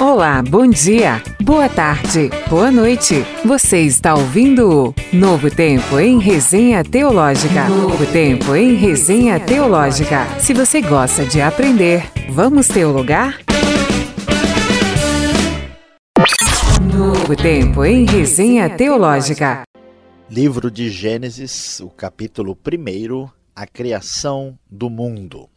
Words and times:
Olá, 0.00 0.42
bom 0.42 0.68
dia, 0.68 1.22
boa 1.42 1.68
tarde, 1.68 2.30
boa 2.48 2.70
noite. 2.70 3.24
Você 3.44 3.80
está 3.80 4.14
ouvindo 4.14 4.88
o 4.88 4.94
Novo 5.12 5.50
Tempo 5.50 5.98
em 5.98 6.18
Resenha 6.18 6.82
Teológica. 6.84 7.68
Novo 7.68 8.04
Tempo 8.06 8.54
em 8.54 8.74
Resenha 8.74 9.38
Teológica. 9.38 10.26
Se 10.40 10.52
você 10.52 10.80
gosta 10.80 11.24
de 11.24 11.40
aprender, 11.40 12.10
vamos 12.30 12.68
teologar? 12.68 13.40
Novo 16.94 17.36
Tempo 17.36 17.84
em 17.84 18.04
Resenha 18.04 18.68
Teológica. 18.70 19.62
Livro 20.28 20.70
de 20.70 20.90
Gênesis, 20.90 21.80
o 21.80 21.88
capítulo 21.90 22.56
1, 22.56 23.28
a 23.54 23.66
criação 23.66 24.58
do 24.70 24.88
mundo. 24.88 25.48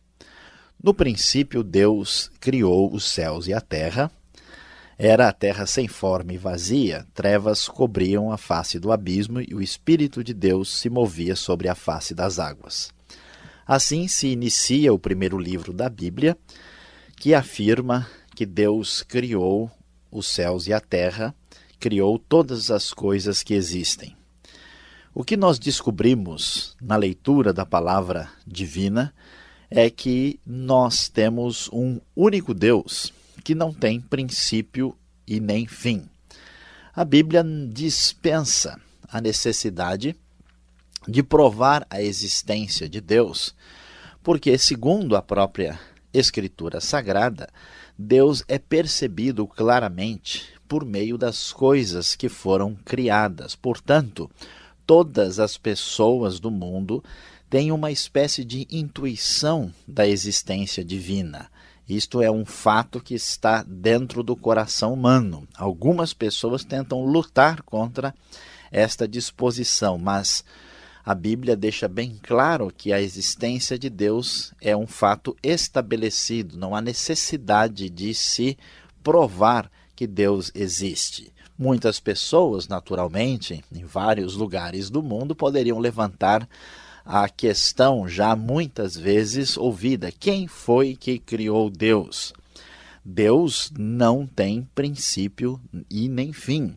No 0.84 0.94
princípio, 0.94 1.64
Deus 1.64 2.30
criou 2.40 2.94
os 2.94 3.06
céus 3.06 3.48
e 3.48 3.54
a 3.54 3.60
terra. 3.60 4.12
Era 4.98 5.28
a 5.28 5.34
terra 5.34 5.66
sem 5.66 5.90
forma 5.90 6.32
e 6.32 6.38
vazia, 6.38 7.06
trevas 7.14 7.68
cobriam 7.68 8.32
a 8.32 8.38
face 8.38 8.80
do 8.80 8.94
abismo 8.94 9.42
e 9.42 9.54
o 9.54 9.62
Espírito 9.62 10.24
de 10.24 10.34
Deus 10.34 10.70
se 10.70 10.90
movia 10.90 11.36
sobre 11.36 11.68
a 11.68 11.76
face 11.76 12.16
das 12.16 12.40
águas. 12.40 12.94
Assim 13.68 14.08
se 14.08 14.28
inicia 14.28 14.94
o 14.94 15.00
primeiro 15.00 15.38
livro 15.38 15.74
da 15.74 15.90
Bíblia, 15.90 16.38
que 17.18 17.34
afirma 17.34 18.08
que 18.36 18.46
Deus 18.46 19.04
criou 19.04 19.70
os 20.10 20.28
céus 20.28 20.66
e 20.68 20.72
a 20.72 20.80
terra, 20.80 21.36
criou 21.78 22.18
todas 22.18 22.72
as 22.72 22.94
coisas 22.94 23.44
que 23.44 23.54
existem. 23.54 24.16
O 25.14 25.26
que 25.26 25.36
nós 25.36 25.60
descobrimos 25.60 26.76
na 26.82 26.96
leitura 26.96 27.52
da 27.52 27.66
palavra 27.66 28.30
divina 28.48 29.14
é 29.70 29.90
que 29.90 30.40
nós 30.46 31.10
temos 31.10 31.70
um 31.74 32.00
único 32.16 32.54
Deus 32.54 33.12
que 33.46 33.54
não 33.54 33.72
tem 33.72 34.02
princípio 34.02 34.98
e 35.28 35.40
nem 35.40 35.68
fim. 35.68 36.10
A 36.96 37.06
Bíblia 37.06 37.46
dispensa 37.72 38.82
a 39.08 39.22
necessidade 39.22 40.16
de 41.08 41.22
provar 41.22 41.86
a 41.88 42.02
existência 42.02 42.90
de 42.90 43.00
Deus, 43.00 43.56
porque, 44.24 44.58
segundo 44.58 45.16
a 45.16 45.22
própria 45.22 45.80
Escritura 46.12 46.82
Sagrada, 46.82 47.48
Deus 47.96 48.44
é 48.48 48.58
percebido 48.58 49.46
claramente 49.46 50.50
por 50.68 50.84
meio 50.84 51.16
das 51.16 51.54
coisas 51.54 52.16
que 52.16 52.28
foram 52.28 52.74
criadas. 52.84 53.56
Portanto, 53.56 54.28
todas 54.88 55.38
as 55.38 55.56
pessoas 55.56 56.40
do 56.40 56.50
mundo 56.50 57.04
têm 57.48 57.72
uma 57.72 57.92
espécie 57.92 58.44
de 58.44 58.68
intuição 58.72 59.72
da 59.88 60.08
existência 60.08 60.84
divina. 60.84 61.48
Isto 61.88 62.22
é 62.22 62.32
um 62.32 62.46
fato 62.46 63.00
que 63.00 63.14
está 63.14 63.64
dentro 63.64 64.24
do 64.24 64.36
coração 64.36 64.94
humano. 64.94 65.48
Algumas 65.56 66.14
pessoas 66.14 66.64
tentam 66.64 67.06
lutar 67.06 67.62
contra 67.62 68.14
esta 68.72 69.08
disposição, 69.08 69.98
mas 69.98 70.44
a 71.06 71.14
Bíblia 71.14 71.56
deixa 71.56 71.88
bem 71.88 72.20
claro 72.24 72.74
que 72.76 72.92
a 72.92 73.00
existência 73.00 73.78
de 73.78 73.92
Deus 73.92 74.52
é 74.60 74.76
um 74.76 74.88
fato 74.88 75.38
estabelecido, 75.44 76.58
não 76.58 76.76
há 76.76 76.82
necessidade 76.82 77.92
de 77.92 78.14
se 78.16 78.58
provar 79.04 79.70
que 79.96 80.08
Deus 80.08 80.52
existe. 80.56 81.32
Muitas 81.58 82.00
pessoas, 82.00 82.68
naturalmente, 82.68 83.64
em 83.72 83.86
vários 83.86 84.36
lugares 84.36 84.90
do 84.90 85.04
mundo, 85.04 85.36
poderiam 85.36 85.78
levantar 85.78 86.50
a 87.06 87.30
questão 87.30 88.08
já 88.08 88.36
muitas 88.36 88.98
vezes 88.98 89.56
ouvida: 89.56 90.12
quem 90.12 90.48
foi 90.48 90.96
que 90.96 91.20
criou 91.20 91.70
Deus? 91.70 92.34
Deus 93.04 93.72
não 93.78 94.26
tem 94.26 94.68
princípio 94.74 95.62
e 95.90 96.10
nem 96.10 96.34
fim. 96.34 96.76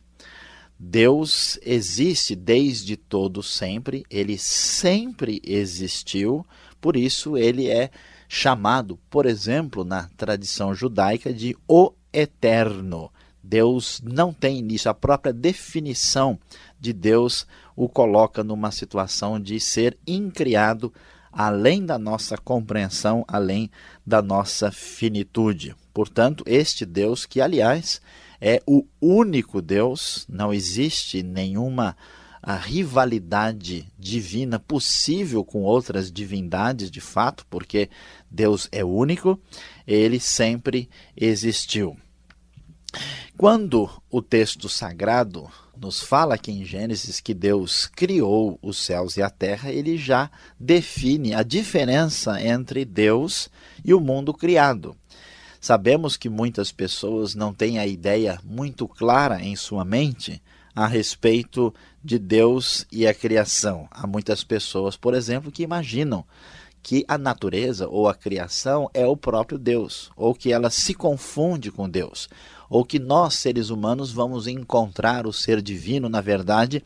Deus 0.78 1.58
existe 1.62 2.36
desde 2.36 2.96
todo 2.96 3.42
sempre, 3.42 4.04
ele 4.08 4.38
sempre 4.38 5.40
existiu, 5.42 6.46
por 6.80 6.96
isso 6.96 7.36
ele 7.36 7.68
é 7.68 7.90
chamado, 8.28 8.98
por 9.10 9.26
exemplo, 9.26 9.82
na 9.82 10.08
tradição 10.16 10.74
judaica, 10.74 11.32
de 11.32 11.56
o 11.66 11.92
Eterno. 12.12 13.10
Deus 13.42 14.00
não 14.04 14.32
tem 14.32 14.58
início. 14.58 14.90
A 14.90 14.94
própria 14.94 15.32
definição 15.32 16.38
de 16.78 16.92
Deus 16.92 17.46
o 17.78 17.88
coloca 17.88 18.42
numa 18.42 18.72
situação 18.72 19.38
de 19.38 19.60
ser 19.60 19.96
incriado, 20.04 20.92
além 21.30 21.86
da 21.86 21.96
nossa 21.96 22.36
compreensão, 22.36 23.24
além 23.28 23.70
da 24.04 24.20
nossa 24.20 24.72
finitude. 24.72 25.76
Portanto, 25.94 26.42
este 26.44 26.84
Deus, 26.84 27.24
que 27.24 27.40
aliás 27.40 28.00
é 28.40 28.60
o 28.66 28.84
único 29.00 29.62
Deus, 29.62 30.26
não 30.28 30.52
existe 30.52 31.22
nenhuma 31.22 31.96
a 32.42 32.56
rivalidade 32.56 33.86
divina 33.96 34.58
possível 34.58 35.44
com 35.44 35.62
outras 35.62 36.10
divindades 36.10 36.90
de 36.90 37.00
fato, 37.00 37.46
porque 37.48 37.88
Deus 38.28 38.68
é 38.72 38.84
único, 38.84 39.38
ele 39.86 40.18
sempre 40.18 40.90
existiu. 41.16 41.96
Quando 43.36 43.88
o 44.10 44.20
texto 44.20 44.68
sagrado 44.68 45.48
nos 45.80 46.00
fala 46.00 46.34
aqui 46.34 46.50
em 46.50 46.64
Gênesis 46.64 47.20
que 47.20 47.32
Deus 47.32 47.86
criou 47.86 48.58
os 48.60 48.78
céus 48.78 49.16
e 49.16 49.22
a 49.22 49.30
terra, 49.30 49.70
ele 49.70 49.96
já 49.96 50.30
define 50.58 51.34
a 51.34 51.42
diferença 51.42 52.42
entre 52.42 52.84
Deus 52.84 53.48
e 53.84 53.94
o 53.94 54.00
mundo 54.00 54.34
criado. 54.34 54.96
Sabemos 55.60 56.16
que 56.16 56.28
muitas 56.28 56.70
pessoas 56.70 57.34
não 57.34 57.52
têm 57.52 57.78
a 57.78 57.86
ideia 57.86 58.38
muito 58.44 58.86
clara 58.86 59.42
em 59.42 59.56
sua 59.56 59.84
mente 59.84 60.40
a 60.74 60.86
respeito 60.86 61.74
de 62.04 62.18
Deus 62.18 62.86
e 62.92 63.06
a 63.06 63.12
criação. 63.12 63.88
Há 63.90 64.06
muitas 64.06 64.44
pessoas, 64.44 64.96
por 64.96 65.14
exemplo, 65.14 65.50
que 65.50 65.64
imaginam 65.64 66.24
que 66.82 67.04
a 67.06 67.18
natureza 67.18 67.88
ou 67.88 68.08
a 68.08 68.14
criação 68.14 68.88
é 68.94 69.06
o 69.06 69.16
próprio 69.16 69.58
Deus, 69.58 70.10
ou 70.16 70.34
que 70.34 70.52
ela 70.52 70.70
se 70.70 70.94
confunde 70.94 71.70
com 71.70 71.88
Deus, 71.88 72.28
ou 72.70 72.84
que 72.84 72.98
nós, 72.98 73.34
seres 73.34 73.70
humanos, 73.70 74.12
vamos 74.12 74.46
encontrar 74.46 75.26
o 75.26 75.32
ser 75.32 75.60
divino, 75.60 76.08
na 76.08 76.20
verdade, 76.20 76.82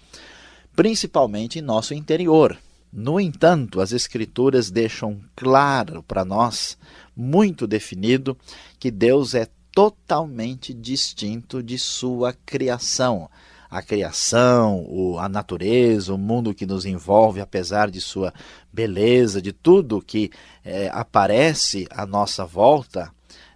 principalmente 0.74 1.58
em 1.58 1.62
nosso 1.62 1.94
interior. 1.94 2.58
No 2.92 3.18
entanto, 3.18 3.80
as 3.80 3.92
Escrituras 3.92 4.70
deixam 4.70 5.20
claro 5.34 6.02
para 6.02 6.24
nós, 6.24 6.76
muito 7.16 7.66
definido, 7.66 8.36
que 8.78 8.90
Deus 8.90 9.34
é 9.34 9.48
totalmente 9.74 10.74
distinto 10.74 11.62
de 11.62 11.78
sua 11.78 12.34
criação. 12.44 13.30
A 13.72 13.80
criação, 13.80 15.18
a 15.18 15.30
natureza, 15.30 16.12
o 16.12 16.18
mundo 16.18 16.52
que 16.52 16.66
nos 16.66 16.84
envolve, 16.84 17.40
apesar 17.40 17.90
de 17.90 18.02
sua 18.02 18.30
beleza, 18.70 19.40
de 19.40 19.50
tudo 19.50 20.02
que 20.02 20.30
é, 20.62 20.90
aparece 20.92 21.86
à 21.90 22.04
nossa 22.04 22.44
volta, 22.44 23.10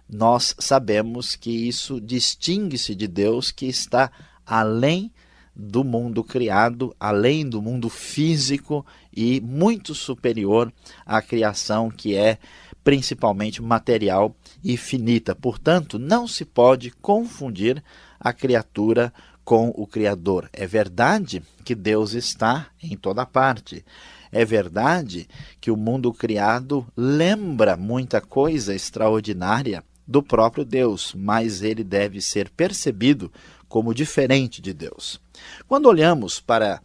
nós 0.09 0.55
sabemos 0.57 1.35
que 1.35 1.51
isso 1.51 2.01
distingue-se 2.01 2.95
de 2.95 3.07
Deus 3.07 3.51
que 3.51 3.67
está 3.67 4.11
além 4.43 5.11
do 5.55 5.83
mundo 5.83 6.23
criado, 6.23 6.95
além 6.99 7.47
do 7.47 7.61
mundo 7.61 7.87
físico 7.87 8.83
e 9.15 9.39
muito 9.39 9.93
superior 9.93 10.73
à 11.05 11.21
criação 11.21 11.91
que 11.91 12.15
é 12.15 12.39
principalmente 12.83 13.61
material 13.61 14.35
e 14.63 14.77
finita. 14.77 15.35
Portanto, 15.35 15.99
não 15.99 16.27
se 16.27 16.43
pode 16.43 16.89
confundir 16.89 17.83
a 18.19 18.33
criatura 18.33 19.13
com 19.47 19.73
o 19.77 19.87
Criador. 19.87 20.49
É 20.51 20.67
verdade 20.67 21.41
que 21.63 21.73
Deus 21.73 22.11
está 22.11 22.67
em 22.83 22.97
toda 22.97 23.25
parte. 23.25 23.85
É 24.29 24.43
verdade 24.43 25.25
que 25.61 25.71
o 25.71 25.77
mundo 25.77 26.13
criado 26.13 26.85
lembra 26.97 27.77
muita 27.77 28.19
coisa 28.19 28.75
extraordinária 28.75 29.85
do 30.05 30.21
próprio 30.21 30.65
Deus, 30.65 31.13
mas 31.15 31.61
ele 31.61 31.81
deve 31.81 32.19
ser 32.19 32.49
percebido 32.49 33.31
como 33.69 33.93
diferente 33.93 34.61
de 34.61 34.73
Deus. 34.73 35.17
Quando 35.65 35.85
olhamos 35.85 36.41
para 36.41 36.81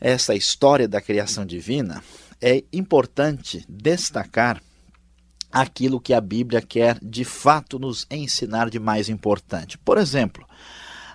essa 0.00 0.34
história 0.34 0.88
da 0.88 1.00
criação 1.00 1.46
divina, 1.46 2.02
é 2.42 2.64
importante 2.72 3.64
destacar 3.68 4.60
aquilo 5.52 6.00
que 6.00 6.12
a 6.12 6.20
Bíblia 6.20 6.60
quer 6.60 6.98
de 7.00 7.24
fato 7.24 7.78
nos 7.78 8.04
ensinar 8.10 8.68
de 8.68 8.80
mais 8.80 9.08
importante. 9.08 9.78
Por 9.78 9.96
exemplo, 9.96 10.44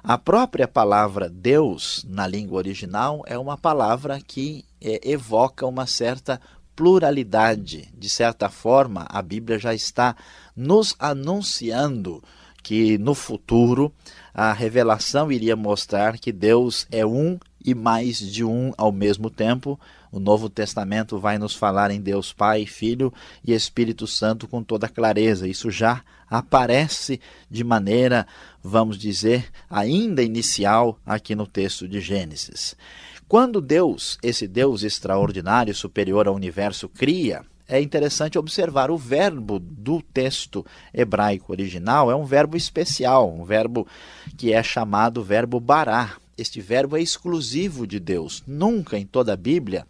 a 0.03 0.17
própria 0.17 0.67
palavra 0.67 1.29
Deus 1.29 2.05
na 2.09 2.27
língua 2.27 2.57
original 2.57 3.23
é 3.25 3.37
uma 3.37 3.57
palavra 3.57 4.19
que 4.19 4.65
é, 4.81 4.99
evoca 5.09 5.65
uma 5.65 5.87
certa 5.87 6.41
pluralidade. 6.75 7.89
De 7.97 8.09
certa 8.09 8.49
forma, 8.49 9.05
a 9.09 9.21
Bíblia 9.21 9.57
já 9.57 9.73
está 9.73 10.13
nos 10.55 10.93
anunciando 10.99 12.21
que 12.61 12.97
no 12.97 13.15
futuro 13.15 13.93
a 14.33 14.51
revelação 14.51 15.31
iria 15.31 15.55
mostrar 15.55 16.17
que 16.17 16.31
Deus 16.31 16.85
é 16.91 17.05
um 17.05 17.39
e 17.63 17.73
mais 17.73 18.19
de 18.19 18.43
um 18.43 18.73
ao 18.77 18.91
mesmo 18.91 19.29
tempo, 19.29 19.79
O 20.11 20.19
Novo 20.19 20.47
Testamento 20.47 21.17
vai 21.17 21.39
nos 21.39 21.55
falar 21.55 21.89
em 21.89 21.99
Deus 21.99 22.31
Pai, 22.31 22.67
Filho 22.67 23.11
e 23.43 23.51
Espírito 23.51 24.05
Santo 24.05 24.47
com 24.47 24.61
toda 24.61 24.87
clareza. 24.87 25.47
Isso 25.47 25.71
já 25.71 26.03
aparece 26.29 27.19
de 27.49 27.63
maneira, 27.63 28.27
vamos 28.63 28.97
dizer, 28.97 29.49
ainda 29.69 30.21
inicial 30.21 30.99
aqui 31.05 31.33
no 31.33 31.47
texto 31.47 31.87
de 31.87 31.99
Gênesis. 31.99 32.75
Quando 33.27 33.59
Deus, 33.59 34.19
esse 34.21 34.47
Deus 34.47 34.83
extraordinário, 34.83 35.73
superior 35.73 36.27
ao 36.27 36.35
universo, 36.35 36.87
cria, 36.87 37.41
é 37.67 37.81
interessante 37.81 38.37
observar 38.37 38.91
o 38.91 38.97
verbo 38.97 39.57
do 39.57 40.01
texto 40.01 40.65
hebraico 40.93 41.51
original, 41.51 42.11
é 42.11 42.15
um 42.15 42.25
verbo 42.25 42.55
especial, 42.55 43.33
um 43.33 43.43
verbo 43.45 43.87
que 44.37 44.53
é 44.53 44.61
chamado 44.61 45.23
verbo 45.23 45.59
bará. 45.59 46.17
Este 46.37 46.61
verbo 46.61 46.97
é 46.97 47.01
exclusivo 47.01 47.85
de 47.85 47.99
Deus. 47.99 48.43
Nunca 48.47 48.97
em 48.97 49.05
toda 49.05 49.33
a 49.33 49.37
Bíblia 49.37 49.85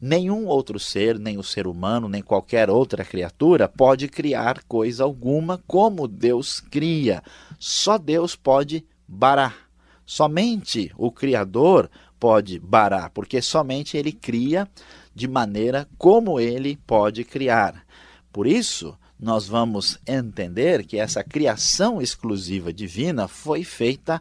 nenhum 0.00 0.46
outro 0.46 0.78
ser, 0.78 1.18
nem 1.18 1.36
o 1.36 1.42
ser 1.42 1.66
humano, 1.66 2.08
nem 2.08 2.22
qualquer 2.22 2.70
outra 2.70 3.04
criatura 3.04 3.68
pode 3.68 4.08
criar 4.08 4.62
coisa 4.64 5.04
alguma 5.04 5.62
como 5.66 6.08
Deus 6.08 6.60
cria. 6.60 7.22
Só 7.58 7.98
Deus 7.98 8.34
pode 8.34 8.84
barar. 9.06 9.68
Somente 10.06 10.90
o 10.96 11.12
Criador 11.12 11.90
pode 12.18 12.58
barar, 12.58 13.10
porque 13.10 13.42
somente 13.42 13.96
ele 13.96 14.12
cria 14.12 14.68
de 15.14 15.28
maneira 15.28 15.88
como 15.98 16.40
ele 16.40 16.78
pode 16.86 17.24
criar. 17.24 17.84
Por 18.32 18.46
isso, 18.46 18.96
nós 19.18 19.46
vamos 19.46 19.98
entender 20.06 20.84
que 20.84 20.98
essa 20.98 21.22
criação 21.22 22.00
exclusiva 22.00 22.72
divina 22.72 23.28
foi 23.28 23.64
feita 23.64 24.20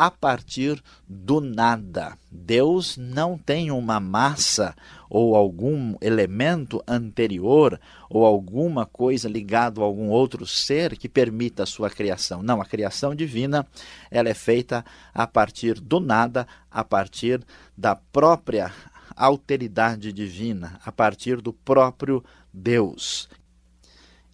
a 0.00 0.10
partir 0.10 0.82
do 1.06 1.42
nada. 1.42 2.16
Deus 2.32 2.96
não 2.96 3.36
tem 3.36 3.70
uma 3.70 4.00
massa 4.00 4.74
ou 5.10 5.36
algum 5.36 5.94
elemento 6.00 6.82
anterior 6.88 7.78
ou 8.08 8.24
alguma 8.24 8.86
coisa 8.86 9.28
ligado 9.28 9.82
a 9.82 9.84
algum 9.84 10.08
outro 10.08 10.46
ser 10.46 10.96
que 10.96 11.06
permita 11.06 11.64
a 11.64 11.66
sua 11.66 11.90
criação. 11.90 12.42
Não, 12.42 12.62
a 12.62 12.64
criação 12.64 13.14
divina, 13.14 13.66
ela 14.10 14.30
é 14.30 14.32
feita 14.32 14.82
a 15.12 15.26
partir 15.26 15.78
do 15.78 16.00
nada, 16.00 16.48
a 16.70 16.82
partir 16.82 17.44
da 17.76 17.94
própria 17.94 18.72
alteridade 19.14 20.14
divina, 20.14 20.80
a 20.82 20.90
partir 20.90 21.42
do 21.42 21.52
próprio 21.52 22.24
Deus. 22.50 23.28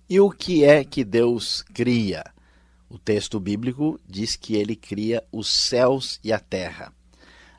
E 0.08 0.20
o 0.20 0.30
que 0.30 0.62
é 0.62 0.84
que 0.84 1.02
Deus 1.02 1.64
cria? 1.74 2.35
O 2.88 2.98
texto 2.98 3.40
bíblico 3.40 3.98
diz 4.08 4.36
que 4.36 4.54
ele 4.54 4.76
cria 4.76 5.22
os 5.32 5.48
céus 5.48 6.20
e 6.22 6.32
a 6.32 6.38
terra. 6.38 6.92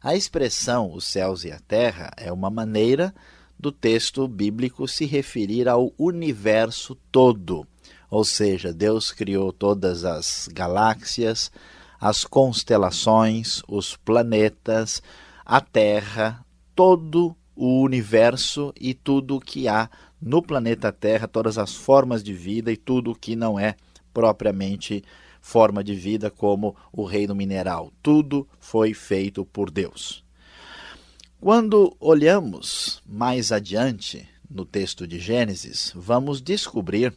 A 0.01 0.15
expressão 0.15 0.93
os 0.93 1.05
céus 1.05 1.43
e 1.43 1.51
a 1.51 1.59
terra 1.59 2.11
é 2.15 2.31
uma 2.31 2.49
maneira 2.49 3.13
do 3.59 3.71
texto 3.71 4.27
bíblico 4.27 4.87
se 4.87 5.05
referir 5.05 5.67
ao 5.67 5.91
universo 5.97 6.95
todo. 7.11 7.67
Ou 8.09 8.23
seja, 8.23 8.71
Deus 8.71 9.11
criou 9.11 9.51
todas 9.51 10.05
as 10.05 10.47
galáxias, 10.53 11.51
as 11.99 12.23
constelações, 12.23 13.61
os 13.67 13.97
planetas, 13.97 15.01
a 15.45 15.59
Terra, 15.59 16.45
todo 16.75 17.35
o 17.55 17.81
universo 17.81 18.71
e 18.79 18.93
tudo 18.93 19.37
o 19.37 19.41
que 19.41 19.67
há 19.67 19.89
no 20.21 20.41
planeta 20.41 20.91
Terra, 20.91 21.27
todas 21.27 21.57
as 21.57 21.73
formas 21.73 22.23
de 22.23 22.33
vida 22.33 22.71
e 22.71 22.77
tudo 22.77 23.11
o 23.11 23.15
que 23.15 23.35
não 23.35 23.59
é 23.59 23.75
propriamente 24.17 25.03
forma 25.39 25.83
de 25.83 25.93
vida, 25.93 26.31
como 26.31 26.75
o 26.91 27.03
reino 27.03 27.35
mineral. 27.35 27.93
Tudo 28.01 28.47
foi 28.59 28.95
feito 28.95 29.45
por 29.45 29.69
Deus. 29.69 30.23
Quando 31.39 31.95
olhamos 31.99 32.99
mais 33.05 33.51
adiante 33.51 34.27
no 34.49 34.65
texto 34.65 35.05
de 35.05 35.19
Gênesis, 35.19 35.93
vamos 35.95 36.41
descobrir 36.41 37.13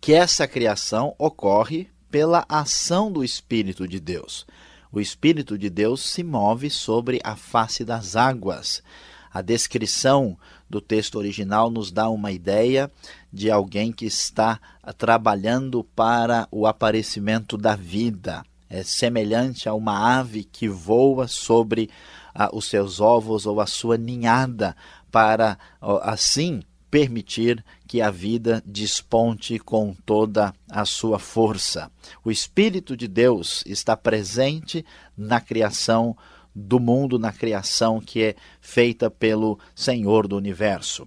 que 0.00 0.12
essa 0.12 0.46
criação 0.46 1.16
ocorre 1.18 1.88
pela 2.08 2.46
ação 2.48 3.10
do 3.10 3.24
Espírito 3.24 3.88
de 3.88 3.98
Deus. 3.98 4.46
O 4.92 5.00
Espírito 5.00 5.58
de 5.58 5.68
Deus 5.68 6.00
se 6.00 6.22
move 6.22 6.70
sobre 6.70 7.20
a 7.24 7.34
face 7.34 7.84
das 7.84 8.14
águas. 8.14 8.84
A 9.32 9.42
descrição 9.42 10.38
do 10.72 10.80
texto 10.80 11.16
original 11.16 11.70
nos 11.70 11.92
dá 11.92 12.08
uma 12.08 12.32
ideia 12.32 12.90
de 13.30 13.50
alguém 13.50 13.92
que 13.92 14.06
está 14.06 14.58
trabalhando 14.96 15.84
para 15.84 16.48
o 16.50 16.66
aparecimento 16.66 17.58
da 17.58 17.76
vida. 17.76 18.42
É 18.70 18.82
semelhante 18.82 19.68
a 19.68 19.74
uma 19.74 20.18
ave 20.18 20.44
que 20.44 20.66
voa 20.66 21.28
sobre 21.28 21.90
ah, 22.34 22.48
os 22.54 22.64
seus 22.64 23.00
ovos 23.00 23.44
ou 23.44 23.60
a 23.60 23.66
sua 23.66 23.98
ninhada 23.98 24.74
para 25.10 25.58
assim 26.00 26.62
permitir 26.90 27.62
que 27.86 28.00
a 28.00 28.10
vida 28.10 28.62
desponte 28.64 29.58
com 29.58 29.94
toda 30.06 30.54
a 30.70 30.86
sua 30.86 31.18
força. 31.18 31.90
O 32.24 32.30
Espírito 32.30 32.96
de 32.96 33.06
Deus 33.06 33.62
está 33.66 33.94
presente 33.94 34.86
na 35.14 35.38
criação 35.38 36.16
do 36.54 36.78
mundo, 36.78 37.18
na 37.18 37.32
criação 37.32 38.00
que 38.00 38.22
é 38.22 38.34
feita 38.60 39.10
pelo 39.10 39.58
Senhor 39.74 40.26
do 40.28 40.36
universo. 40.36 41.06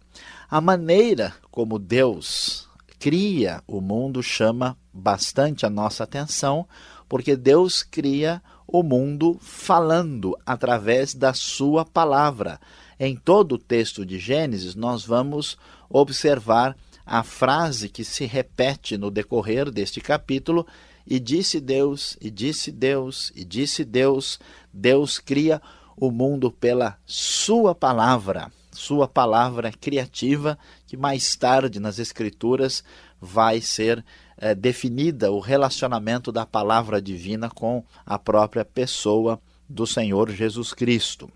A 0.49 0.59
maneira 0.59 1.33
como 1.51 1.77
Deus 1.79 2.67
cria 2.99 3.61
o 3.67 3.81
mundo 3.81 4.23
chama 4.23 4.77
bastante 4.91 5.65
a 5.65 5.69
nossa 5.69 6.03
atenção, 6.03 6.67
porque 7.07 7.35
Deus 7.35 7.83
cria 7.83 8.41
o 8.67 8.81
mundo 8.81 9.37
falando 9.39 10.35
através 10.45 11.13
da 11.13 11.33
sua 11.33 11.85
palavra. 11.85 12.59
Em 12.99 13.15
todo 13.15 13.53
o 13.53 13.59
texto 13.59 14.05
de 14.05 14.17
Gênesis, 14.17 14.73
nós 14.73 15.05
vamos 15.05 15.57
observar 15.89 16.75
a 17.05 17.21
frase 17.21 17.89
que 17.89 18.03
se 18.03 18.25
repete 18.25 18.97
no 18.97 19.11
decorrer 19.11 19.69
deste 19.69 20.01
capítulo: 20.01 20.65
E 21.05 21.19
disse 21.19 21.59
Deus, 21.59 22.17
e 22.19 22.31
disse 22.31 22.71
Deus, 22.71 23.31
e 23.35 23.43
disse 23.43 23.85
Deus. 23.85 24.39
Deus 24.73 25.19
cria 25.19 25.61
o 25.95 26.11
mundo 26.11 26.51
pela 26.51 26.97
Sua 27.05 27.75
palavra, 27.75 28.51
Sua 28.71 29.07
palavra 29.07 29.71
criativa, 29.71 30.57
que 30.87 30.97
mais 30.97 31.35
tarde 31.35 31.79
nas 31.79 31.99
Escrituras 31.99 32.83
vai 33.21 33.61
ser 33.61 34.03
é, 34.37 34.53
definida 34.53 35.31
o 35.31 35.39
relacionamento 35.39 36.31
da 36.31 36.45
palavra 36.45 37.01
divina 37.01 37.49
com 37.49 37.83
a 38.05 38.19
própria 38.19 38.65
pessoa 38.65 39.39
do 39.69 39.87
Senhor 39.87 40.29
Jesus 40.31 40.73
Cristo. 40.73 41.31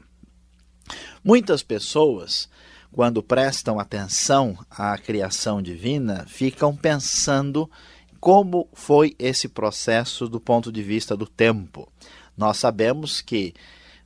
Muitas 1.23 1.63
pessoas, 1.63 2.49
quando 2.91 3.21
prestam 3.21 3.79
atenção 3.79 4.57
à 4.69 4.97
criação 4.97 5.61
divina, 5.61 6.25
ficam 6.27 6.75
pensando 6.75 7.69
como 8.19 8.67
foi 8.73 9.15
esse 9.17 9.47
processo 9.47 10.27
do 10.27 10.39
ponto 10.39 10.71
de 10.71 10.83
vista 10.83 11.15
do 11.15 11.25
tempo. 11.25 11.91
Nós 12.37 12.57
sabemos 12.57 13.21
que, 13.21 13.53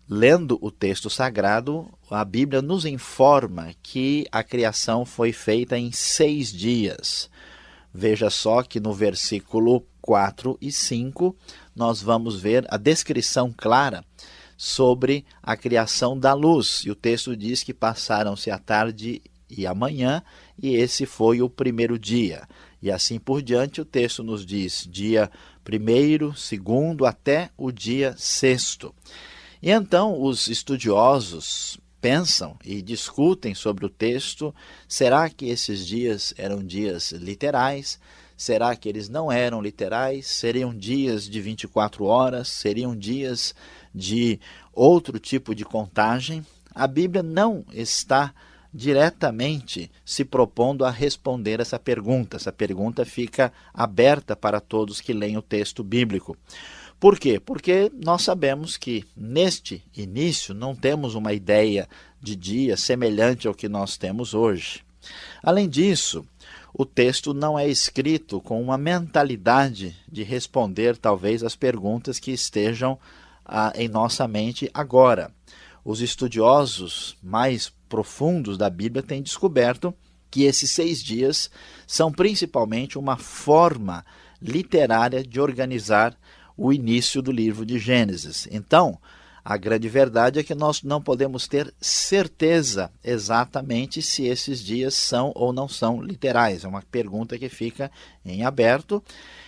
lendo 0.08 0.58
o 0.62 0.72
texto 0.72 1.10
sagrado, 1.10 1.90
a 2.10 2.24
Bíblia 2.24 2.62
nos 2.62 2.86
informa 2.86 3.74
que 3.82 4.26
a 4.32 4.44
criação 4.44 5.06
foi 5.06 5.32
feita 5.32 5.78
em 5.78 5.92
seis 5.92 6.52
dias. 6.52 7.30
Veja 7.94 8.30
só 8.30 8.64
que 8.64 8.80
no 8.80 8.94
versículo 8.94 9.86
4 10.02 10.58
e 10.60 10.72
5 10.72 11.36
nós 11.76 12.02
vamos 12.02 12.40
ver 12.40 12.66
a 12.70 12.78
descrição 12.78 13.54
clara 13.56 14.04
sobre 14.58 15.26
a 15.42 15.56
criação 15.56 16.18
da 16.18 16.34
luz. 16.34 16.82
E 16.86 16.92
o 16.92 16.96
texto 16.96 17.36
diz 17.36 17.64
que 17.64 17.74
passaram-se 17.74 18.50
a 18.50 18.58
tarde 18.58 19.22
e 19.50 19.68
a 19.68 19.74
manhã, 19.74 20.24
e 20.62 20.76
esse 20.76 21.06
foi 21.06 21.42
o 21.42 21.50
primeiro 21.50 22.00
dia. 22.00 22.48
E 22.84 22.92
assim 22.92 23.18
por 23.18 23.42
diante, 23.42 23.80
o 23.80 23.86
texto 23.86 24.22
nos 24.22 24.46
diz 24.46 24.86
dia 24.92 25.32
primeiro, 25.64 26.36
segundo, 26.36 27.06
até 27.06 27.50
o 27.58 27.72
dia 27.72 28.14
sexto. 28.18 28.94
E 29.62 29.72
então 29.72 30.22
os 30.22 30.50
estudiosos 30.50 31.78
pensam 32.02 32.58
e 32.66 32.82
discutem 32.82 33.56
sobre 33.56 33.86
o 33.86 33.90
texto: 33.90 34.54
será 34.86 35.30
que 35.30 35.46
esses 35.46 35.88
dias 35.88 36.34
eram 36.38 36.62
dias 36.62 37.14
literais? 37.14 37.98
Será 38.36 38.76
que 38.76 38.90
eles 38.90 39.08
não 39.08 39.32
eram 39.32 39.62
literais? 39.62 40.28
Seriam 40.28 40.76
dias 40.76 41.24
de 41.30 41.40
24 41.40 42.04
horas? 42.04 42.50
Seriam 42.50 42.94
dias 42.94 43.56
de 43.96 44.42
outro 44.74 45.18
tipo 45.20 45.56
de 45.56 45.64
contagem? 45.64 46.46
A 46.76 46.86
Bíblia 46.86 47.24
não 47.24 47.64
está 47.72 48.34
diretamente 48.74 49.92
se 50.04 50.26
propondo 50.26 50.84
a 50.84 50.90
responder 50.90 51.60
essa 51.60 51.78
pergunta. 51.78 52.38
Essa 52.38 52.52
pergunta 52.52 53.06
fica 53.06 53.54
aberta 53.74 54.36
para 54.36 54.60
todos 54.60 55.00
que 55.00 55.14
leem 55.14 55.38
o 55.38 55.42
texto 55.42 55.84
bíblico. 55.84 56.36
Por 57.00 57.20
quê? 57.20 57.40
Porque 57.40 57.92
nós 57.94 58.22
sabemos 58.22 58.78
que 58.78 59.06
neste 59.16 59.84
início 59.96 60.54
não 60.54 60.74
temos 60.74 61.16
uma 61.16 61.34
ideia 61.34 61.88
de 62.22 62.36
dia 62.36 62.78
semelhante 62.78 63.48
ao 63.48 63.54
que 63.54 63.68
nós 63.68 63.98
temos 63.98 64.34
hoje. 64.34 64.84
Além 65.44 65.68
disso, 65.68 66.26
o 66.74 66.86
texto 66.86 67.34
não 67.34 67.60
é 67.60 67.68
escrito 67.68 68.40
com 68.40 68.62
uma 68.62 68.78
mentalidade 68.78 69.96
de 70.10 70.24
responder, 70.24 70.98
talvez, 70.98 71.44
as 71.44 71.56
perguntas 71.56 72.20
que 72.20 72.32
estejam 72.32 72.98
ah, 73.46 73.74
em 73.76 73.90
nossa 73.90 74.28
mente 74.28 74.72
agora. 74.74 75.30
Os 75.84 76.02
estudiosos 76.02 77.18
mais 77.22 77.72
profundos 77.94 78.58
da 78.58 78.72
Bíblia 78.72 79.04
têm 79.04 79.22
descoberto 79.22 79.94
que 80.32 80.46
esses 80.46 80.72
seis 80.72 81.04
dias 81.04 81.52
são 81.86 82.12
principalmente 82.12 82.98
uma 82.98 83.18
forma 83.18 84.04
literária 84.42 85.24
de 85.24 85.40
organizar 85.40 86.18
o 86.58 86.74
início 86.74 87.22
do 87.22 87.32
livro 87.32 87.64
de 87.64 87.78
Gênesis. 87.78 88.48
Então, 88.50 88.98
a 89.46 89.56
grande 89.58 89.88
verdade 89.88 90.40
é 90.40 90.44
que 90.44 90.56
nós 90.56 90.82
não 90.82 91.04
podemos 91.04 91.48
ter 91.48 91.72
certeza 91.80 92.92
exatamente 93.04 94.02
se 94.02 94.26
esses 94.26 94.64
dias 94.64 94.96
são 94.96 95.32
ou 95.36 95.54
não 95.54 95.68
são 95.68 96.02
literais. 96.02 96.64
É 96.64 96.68
uma 96.68 96.82
pergunta 96.82 97.38
que 97.38 97.48
fica 97.48 97.92
em 98.26 98.44
aberto. 98.44 99.04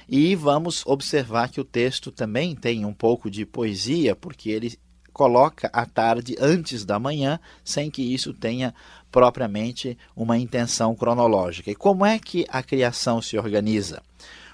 E 0.07 0.35
vamos 0.35 0.85
observar 0.85 1.49
que 1.49 1.59
o 1.59 1.65
texto 1.65 2.11
também 2.11 2.55
tem 2.55 2.85
um 2.85 2.93
pouco 2.93 3.27
de 3.27 3.43
poesia, 3.43 4.15
porque 4.15 4.51
ele 4.51 4.77
coloca 5.15 5.69
a 5.71 5.85
tarde 5.85 6.35
antes 6.41 6.83
da 6.83 6.99
manhã, 6.99 7.39
sem 7.63 7.89
que 7.89 8.01
isso 8.01 8.33
tenha 8.33 8.75
propriamente 9.09 9.97
uma 10.13 10.37
intenção 10.37 10.93
cronológica. 10.93 11.71
E 11.71 11.75
como 11.75 12.05
é 12.05 12.19
que 12.19 12.45
a 12.49 12.61
criação 12.61 13.21
se 13.21 13.37
organiza? 13.37 14.03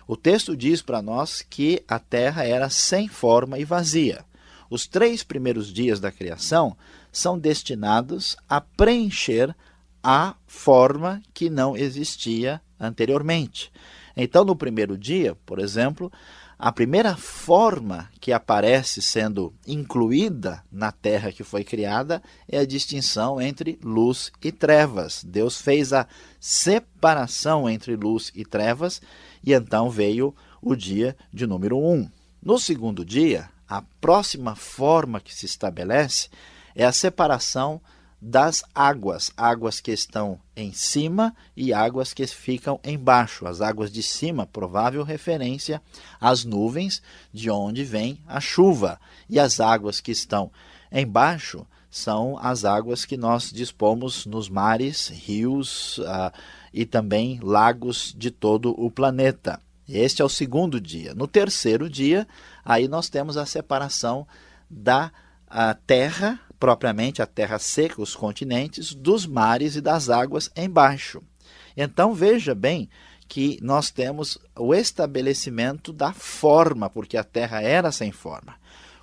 O 0.08 0.16
texto 0.16 0.56
diz 0.56 0.80
para 0.80 1.02
nós 1.02 1.42
que 1.42 1.84
a 1.88 1.98
terra 1.98 2.46
era 2.46 2.70
sem 2.70 3.08
forma 3.08 3.58
e 3.58 3.66
vazia. 3.66 4.24
Os 4.70 4.86
três 4.86 5.24
primeiros 5.24 5.74
dias 5.74 6.00
da 6.00 6.12
criação 6.12 6.78
são 7.12 7.40
destinados 7.40 8.38
a 8.48 8.62
preencher 8.62 9.56
a 10.04 10.36
forma 10.46 11.24
que 11.34 11.50
não 11.50 11.76
existia 11.76 12.62
anteriormente. 12.80 13.72
Então, 14.16 14.46
no 14.46 14.56
primeiro 14.56 14.96
dia, 14.96 15.36
por 15.44 15.58
exemplo, 15.58 16.12
a 16.64 16.72
primeira 16.72 17.18
forma 17.18 18.08
que 18.20 18.32
aparece 18.32 19.02
sendo 19.02 19.52
incluída 19.66 20.64
na 20.72 20.92
terra 20.92 21.32
que 21.32 21.44
foi 21.44 21.64
criada 21.64 22.22
é 22.48 22.60
a 22.60 22.66
distinção 22.68 23.42
entre 23.42 23.80
luz 23.84 24.32
e 24.44 24.52
trevas. 24.52 25.24
Deus 25.24 25.60
fez 25.60 25.92
a 25.92 26.08
separação 26.40 27.68
entre 27.68 27.96
luz 27.96 28.32
e 28.36 28.46
trevas 28.46 29.02
e 29.44 29.54
então 29.54 29.90
veio 29.90 30.36
o 30.62 30.76
dia 30.76 31.18
de 31.34 31.48
número 31.48 31.80
um. 31.80 32.08
No 32.44 32.60
segundo 32.60 33.04
dia, 33.04 33.50
a 33.68 33.82
próxima 34.00 34.56
forma 34.56 35.20
que 35.20 35.34
se 35.34 35.48
estabelece 35.48 36.30
é 36.76 36.86
a 36.86 36.92
separação 36.92 37.82
das 38.22 38.64
águas, 38.76 39.32
águas 39.36 39.82
que 39.82 39.92
estão 39.92 40.40
em 40.56 40.72
cima 40.72 41.36
e 41.58 41.74
águas 41.74 42.14
que 42.14 42.28
ficam 42.28 42.80
embaixo. 42.84 43.48
As 43.48 43.62
águas 43.62 43.92
de 43.92 44.04
cima, 44.04 44.46
provável 44.46 45.04
referência 45.04 45.82
às 46.20 46.46
nuvens 46.46 47.02
de 47.34 47.50
onde 47.50 47.84
vem 47.84 48.22
a 48.28 48.40
chuva, 48.40 49.00
e 49.28 49.40
as 49.40 49.60
águas 49.60 50.00
que 50.00 50.12
estão 50.12 50.52
embaixo 50.92 51.66
são 51.90 52.38
as 52.38 52.64
águas 52.64 53.06
que 53.06 53.18
nós 53.18 53.52
dispomos 53.52 54.26
nos 54.26 54.48
mares, 54.48 55.08
rios 55.08 55.98
uh, 55.98 56.32
e 56.72 56.86
também 56.86 57.40
lagos 57.42 58.14
de 58.16 58.30
todo 58.30 58.70
o 58.80 58.92
planeta. 58.92 59.60
Este 59.90 60.22
é 60.22 60.26
o 60.26 60.30
segundo 60.30 60.80
dia. 60.80 61.14
No 61.16 61.28
terceiro 61.28 61.90
dia, 61.90 62.26
aí 62.64 62.88
nós 62.88 63.10
temos 63.10 63.36
a 63.36 63.46
separação 63.46 64.26
da 64.70 65.12
terra 65.86 66.40
propriamente 66.62 67.24
a 67.24 67.26
terra 67.26 67.58
seca, 67.58 68.00
os 68.00 68.16
continentes, 68.16 68.94
dos 68.94 69.26
mares 69.26 69.76
e 69.76 69.82
das 69.82 70.12
águas 70.12 70.52
embaixo. 70.56 71.20
Então 71.76 72.14
veja 72.14 72.54
bem 72.54 72.88
que 73.28 73.58
nós 73.64 73.90
temos 73.90 74.38
o 74.56 74.72
estabelecimento 74.72 75.92
da 75.92 76.14
forma, 76.14 76.88
porque 76.88 77.18
a 77.18 77.24
terra 77.24 77.64
era 77.64 77.92
sem 77.92 78.12
forma. 78.12 78.54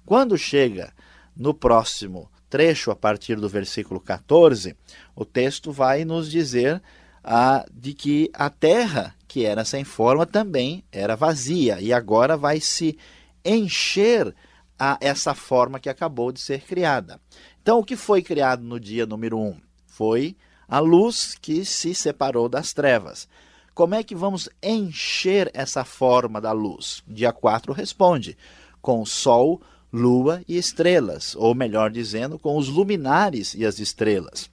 Quando 0.06 0.38
chega 0.38 0.92
no 1.36 1.52
próximo 1.52 2.30
trecho, 2.48 2.92
a 2.92 2.96
partir 2.96 3.34
do 3.34 3.48
versículo 3.48 3.98
14, 3.98 4.76
o 5.16 5.24
texto 5.24 5.72
vai 5.72 6.04
nos 6.04 6.30
dizer 6.30 6.80
ah, 7.24 7.66
de 7.72 7.92
que 7.92 8.30
a 8.34 8.48
terra, 8.48 9.16
que 9.26 9.44
era 9.44 9.64
sem 9.64 9.82
forma, 9.82 10.24
também 10.24 10.84
era 10.92 11.16
vazia, 11.16 11.80
e 11.80 11.92
agora 11.92 12.36
vai 12.36 12.60
se 12.60 12.96
encher 13.44 14.32
a 14.78 14.96
essa 15.00 15.34
forma 15.34 15.80
que 15.80 15.88
acabou 15.88 16.30
de 16.30 16.40
ser 16.40 16.60
criada. 16.60 17.20
Então, 17.68 17.80
o 17.80 17.84
que 17.84 17.96
foi 17.96 18.22
criado 18.22 18.64
no 18.64 18.80
dia 18.80 19.04
número 19.04 19.36
1? 19.36 19.46
Um? 19.46 19.56
Foi 19.86 20.34
a 20.66 20.78
luz 20.78 21.36
que 21.38 21.66
se 21.66 21.94
separou 21.94 22.48
das 22.48 22.72
trevas. 22.72 23.28
Como 23.74 23.94
é 23.94 24.02
que 24.02 24.14
vamos 24.14 24.48
encher 24.62 25.50
essa 25.52 25.84
forma 25.84 26.40
da 26.40 26.50
luz? 26.50 27.02
Dia 27.06 27.30
4 27.30 27.70
responde: 27.74 28.38
com 28.80 29.04
sol, 29.04 29.60
lua 29.92 30.42
e 30.48 30.56
estrelas, 30.56 31.36
ou 31.36 31.54
melhor 31.54 31.90
dizendo, 31.90 32.38
com 32.38 32.56
os 32.56 32.70
luminares 32.70 33.52
e 33.52 33.66
as 33.66 33.78
estrelas. 33.78 34.50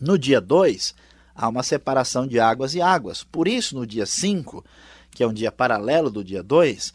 No 0.00 0.18
dia 0.18 0.40
2, 0.40 0.94
há 1.34 1.46
uma 1.46 1.62
separação 1.62 2.26
de 2.26 2.40
águas 2.40 2.74
e 2.74 2.80
águas. 2.80 3.22
Por 3.22 3.46
isso, 3.46 3.74
no 3.74 3.86
dia 3.86 4.06
5, 4.06 4.64
que 5.10 5.22
é 5.22 5.26
um 5.26 5.34
dia 5.34 5.52
paralelo 5.52 6.08
do 6.08 6.24
dia 6.24 6.42
2, 6.42 6.90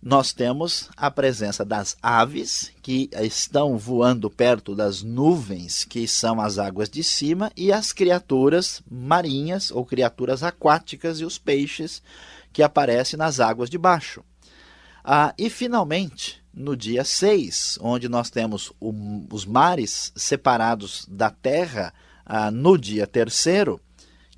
nós 0.00 0.32
temos 0.32 0.88
a 0.96 1.10
presença 1.10 1.64
das 1.64 1.96
aves 2.00 2.70
que 2.80 3.10
estão 3.20 3.76
voando 3.76 4.30
perto 4.30 4.74
das 4.74 5.02
nuvens, 5.02 5.84
que 5.84 6.06
são 6.06 6.40
as 6.40 6.56
águas 6.56 6.88
de 6.88 7.02
cima, 7.02 7.50
e 7.56 7.72
as 7.72 7.92
criaturas 7.92 8.80
marinhas 8.88 9.70
ou 9.72 9.84
criaturas 9.84 10.42
aquáticas 10.44 11.20
e 11.20 11.24
os 11.24 11.36
peixes 11.36 12.00
que 12.52 12.62
aparecem 12.62 13.18
nas 13.18 13.40
águas 13.40 13.68
de 13.68 13.76
baixo. 13.76 14.22
Ah, 15.04 15.34
e 15.36 15.50
finalmente, 15.50 16.42
no 16.54 16.76
dia 16.76 17.04
6, 17.04 17.78
onde 17.80 18.08
nós 18.08 18.30
temos 18.30 18.72
o, 18.80 18.92
os 19.32 19.44
mares 19.44 20.12
separados 20.14 21.06
da 21.08 21.30
terra, 21.30 21.92
ah, 22.24 22.50
no 22.52 22.78
dia 22.78 23.06
terceiro, 23.06 23.80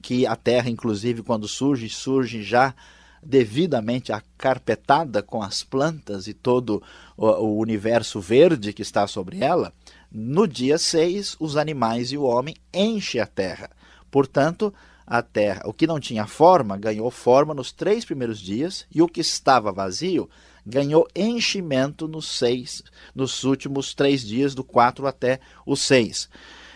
que 0.00 0.26
a 0.26 0.34
terra, 0.36 0.70
inclusive, 0.70 1.22
quando 1.22 1.46
surge, 1.46 1.88
surge 1.90 2.42
já 2.42 2.74
devidamente 3.22 4.12
acarpetada 4.12 5.22
com 5.22 5.42
as 5.42 5.62
plantas 5.62 6.26
e 6.26 6.34
todo 6.34 6.82
o, 7.16 7.58
universo 7.58 8.20
verde 8.20 8.72
que 8.72 8.82
está 8.82 9.06
sobre 9.06 9.40
ela, 9.40 9.72
no 10.10 10.46
dia 10.46 10.78
6, 10.78 11.36
os 11.38 11.56
animais 11.56 12.12
e 12.12 12.16
o 12.16 12.22
homem 12.22 12.56
enchem 12.72 13.20
a 13.20 13.26
terra. 13.26 13.70
Portanto, 14.10 14.72
a 15.06 15.22
terra, 15.22 15.62
o 15.64 15.72
que 15.72 15.86
não 15.86 16.00
tinha 16.00 16.26
forma, 16.26 16.76
ganhou 16.76 17.10
forma 17.10 17.52
nos 17.52 17.72
três 17.72 18.04
primeiros 18.04 18.38
dias, 18.38 18.86
e 18.94 19.02
o 19.02 19.08
que 19.08 19.20
estava 19.20 19.72
vazio 19.72 20.28
ganhou 20.64 21.06
enchimento 21.14 22.06
nos 22.06 22.38
seis, 22.38 22.82
nos 23.14 23.44
últimos 23.44 23.94
três 23.94 24.22
dias, 24.22 24.54
do 24.54 24.62
4 24.62 25.06
até 25.06 25.40
o 25.66 25.76
6. 25.76 26.28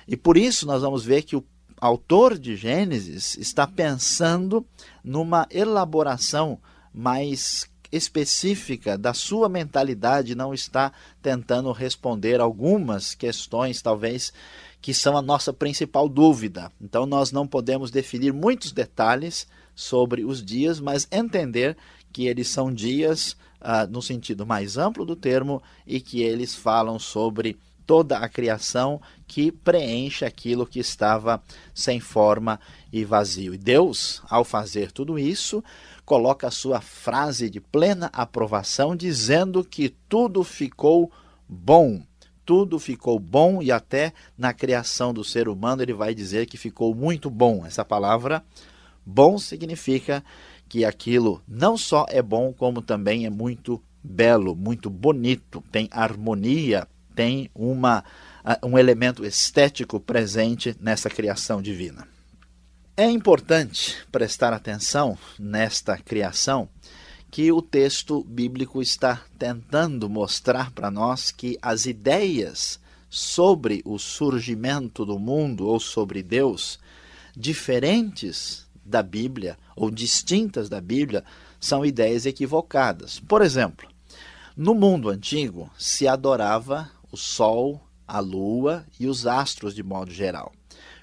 E 0.07 0.17
por 0.17 0.37
isso 0.37 0.67
nós 0.67 0.83
vamos 0.83 1.05
ver 1.05 1.23
que 1.23 1.37
o 1.37 1.45
autor 1.87 2.39
de 2.39 2.57
Gênesis 2.57 3.37
está 3.37 3.67
pensando 3.67 4.65
numa 5.05 5.47
elaboração 5.51 6.59
mais 6.95 7.69
específica 7.93 8.97
da 8.97 9.13
sua 9.13 9.51
mentalidade, 9.51 10.35
não 10.35 10.55
está 10.55 10.91
tentando 11.21 11.71
responder 11.73 12.41
algumas 12.41 13.15
questões, 13.15 13.83
talvez, 13.83 14.33
que 14.81 14.95
são 14.95 15.15
a 15.15 15.21
nossa 15.21 15.53
principal 15.53 16.09
dúvida. 16.09 16.73
Então, 16.81 17.05
nós 17.05 17.31
não 17.31 17.47
podemos 17.47 17.91
definir 17.91 18.33
muitos 18.33 18.73
detalhes 18.73 19.47
sobre 19.75 20.25
os 20.25 20.43
dias, 20.43 20.81
mas 20.81 21.07
entender 21.13 21.77
que 22.11 22.27
eles 22.27 22.49
são 22.49 22.73
dias 22.73 23.37
ah, 23.61 23.87
no 23.87 24.01
sentido 24.01 24.47
mais 24.47 24.79
amplo 24.79 25.05
do 25.05 25.15
termo 25.15 25.63
e 25.87 26.01
que 26.01 26.23
eles 26.23 26.55
falam 26.55 26.99
sobre 26.99 27.59
toda 27.87 28.19
a 28.19 28.29
criação 28.29 29.01
que 29.27 29.51
preenche 29.51 30.25
aquilo 30.25 30.67
que 30.67 30.79
estava 30.79 31.43
sem 31.75 32.01
forma 32.01 32.61
e 32.93 33.05
vazio. 33.05 33.55
E 33.55 33.59
Deus, 33.59 34.23
ao 34.29 34.45
fazer 34.45 34.93
tudo 34.93 35.19
isso, 35.19 35.63
coloca 36.05 36.47
a 36.47 36.51
sua 36.51 36.81
frase 36.81 37.49
de 37.49 37.61
plena 37.61 38.11
aprovação, 38.13 38.95
dizendo 38.95 39.65
que 39.65 39.89
tudo 40.09 40.45
ficou 40.45 41.11
bom. 41.49 42.03
Tudo 42.45 42.79
ficou 42.79 43.19
bom 43.19 43.63
e 43.63 43.73
até 43.73 44.13
na 44.37 44.53
criação 44.53 45.15
do 45.15 45.25
ser 45.25 45.49
humano 45.49 45.83
ele 45.83 45.95
vai 45.95 46.15
dizer 46.15 46.47
que 46.47 46.59
ficou 46.59 46.95
muito 46.95 47.31
bom. 47.31 47.65
Essa 47.65 47.85
palavra 47.85 48.45
bom 49.05 49.39
significa 49.39 50.23
que 50.69 50.85
aquilo 50.85 51.43
não 51.49 51.77
só 51.77 52.05
é 52.09 52.21
bom, 52.21 52.53
como 52.53 52.83
também 52.83 53.25
é 53.25 53.31
muito 53.31 53.83
belo, 54.03 54.55
muito 54.55 54.91
bonito, 54.91 55.65
tem 55.73 55.89
harmonia 55.91 56.87
tem 57.15 57.51
uma, 57.55 58.05
um 58.63 58.79
elemento 58.79 59.25
estético 59.25 60.01
presente 60.01 60.77
nessa 60.81 61.09
criação 61.09 61.63
divina. 61.63 62.07
É 62.97 63.11
importante 63.11 63.97
prestar 64.13 64.53
atenção 64.53 65.19
nesta 65.39 65.99
criação 65.99 66.69
que 67.31 67.51
o 67.51 67.61
texto 67.61 68.23
bíblico 68.23 68.81
está 68.81 69.21
tentando 69.37 70.09
mostrar 70.09 70.71
para 70.71 70.89
nós 70.89 71.33
que 71.33 71.59
as 71.61 71.85
ideias 71.85 72.79
sobre 73.11 73.83
o 73.85 73.99
surgimento 73.99 75.05
do 75.05 75.19
mundo 75.19 75.67
ou 75.67 75.81
sobre 75.81 76.23
Deus, 76.23 76.79
diferentes 77.37 78.67
da 78.85 79.03
Bíblia 79.03 79.59
ou 79.75 79.91
distintas 79.91 80.69
da 80.69 80.81
Bíblia, 80.81 81.25
são 81.59 81.85
ideias 81.85 82.27
equivocadas. 82.27 83.19
Por 83.19 83.43
exemplo, 83.43 83.89
no 84.57 84.73
mundo 84.73 85.09
antigo 85.09 85.69
se 85.77 86.07
adorava 86.07 86.89
o 87.15 87.17
sol 87.17 87.81
a 88.09 88.19
lua 88.19 88.85
e 88.99 89.07
os 89.07 89.25
astros 89.25 89.73
de 89.73 89.85
modo 89.85 90.11
geral. 90.11 90.53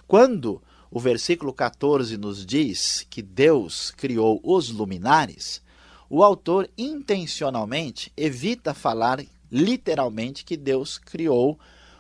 Quando 0.06 0.62
o 0.92 1.00
versículo 1.00 1.54
14 1.54 2.18
nos 2.18 2.46
diz 2.46 3.08
que 3.10 3.22
Deus 3.22 3.92
criou 3.92 4.42
os 4.44 4.70
luminares, 4.70 5.62
o 6.10 6.22
autor 6.22 6.70
intencionalmente 6.78 8.12
evita 8.18 8.74
falar 8.74 9.24
literalmente 9.50 10.44
que 10.44 10.58
Deus 10.58 10.98
criou 10.98 11.58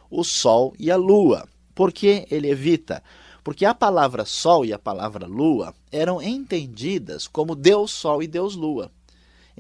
o 0.10 0.26
sol 0.26 0.74
e 0.78 0.92
a 0.92 0.98
lua. 0.98 1.48
Por 1.74 1.94
que 1.94 2.28
ele 2.30 2.50
evita? 2.50 3.02
Porque 3.46 3.64
a 3.66 3.74
palavra 3.74 4.26
sol 4.26 4.66
e 4.66 4.74
a 4.74 4.78
palavra 4.78 5.26
lua 5.26 5.74
eram 5.90 6.22
entendidas 6.22 7.28
como 7.28 7.56
Deus 7.56 7.92
Sol 7.92 8.22
e 8.22 8.28
Deus 8.28 8.56
Lua. 8.56 8.92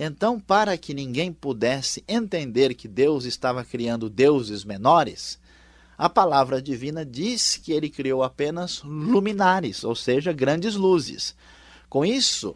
Então, 0.03 0.39
para 0.39 0.75
que 0.79 0.95
ninguém 0.95 1.31
pudesse 1.31 2.03
entender 2.07 2.73
que 2.73 2.87
Deus 2.87 3.23
estava 3.23 3.63
criando 3.63 4.09
deuses 4.09 4.63
menores, 4.63 5.39
a 5.95 6.09
palavra 6.09 6.59
divina 6.59 7.05
diz 7.05 7.55
que 7.55 7.71
ele 7.71 7.87
criou 7.87 8.23
apenas 8.23 8.81
luminares, 8.81 9.83
ou 9.83 9.93
seja, 9.93 10.33
grandes 10.33 10.73
luzes. 10.73 11.35
Com 11.87 12.03
isso, 12.03 12.55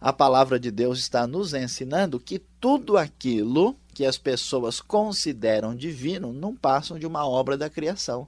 a 0.00 0.10
palavra 0.10 0.58
de 0.58 0.70
Deus 0.70 0.98
está 0.98 1.26
nos 1.26 1.52
ensinando 1.52 2.18
que 2.18 2.38
tudo 2.38 2.96
aquilo 2.96 3.76
que 3.92 4.06
as 4.06 4.16
pessoas 4.16 4.80
consideram 4.80 5.76
divino 5.76 6.32
não 6.32 6.56
passam 6.56 6.98
de 6.98 7.06
uma 7.06 7.28
obra 7.28 7.58
da 7.58 7.68
criação. 7.68 8.26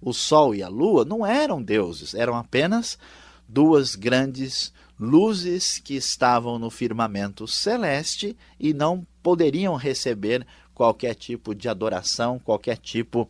O 0.00 0.14
sol 0.14 0.54
e 0.54 0.62
a 0.62 0.68
lua 0.68 1.04
não 1.04 1.26
eram 1.26 1.62
deuses, 1.62 2.14
eram 2.14 2.34
apenas 2.34 2.98
duas 3.46 3.94
grandes 3.94 4.72
luzes 4.98 5.78
que 5.78 5.94
estavam 5.94 6.58
no 6.58 6.70
firmamento 6.70 7.46
celeste 7.46 8.36
e 8.58 8.72
não 8.72 9.06
poderiam 9.22 9.76
receber 9.76 10.46
qualquer 10.74 11.14
tipo 11.14 11.54
de 11.54 11.68
adoração, 11.68 12.38
qualquer 12.38 12.76
tipo 12.76 13.28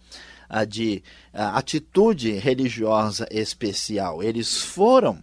uh, 0.51 0.67
de 0.67 1.03
uh, 1.33 1.57
atitude 1.57 2.33
religiosa 2.33 3.27
especial. 3.31 4.23
Eles 4.23 4.57
foram 4.59 5.23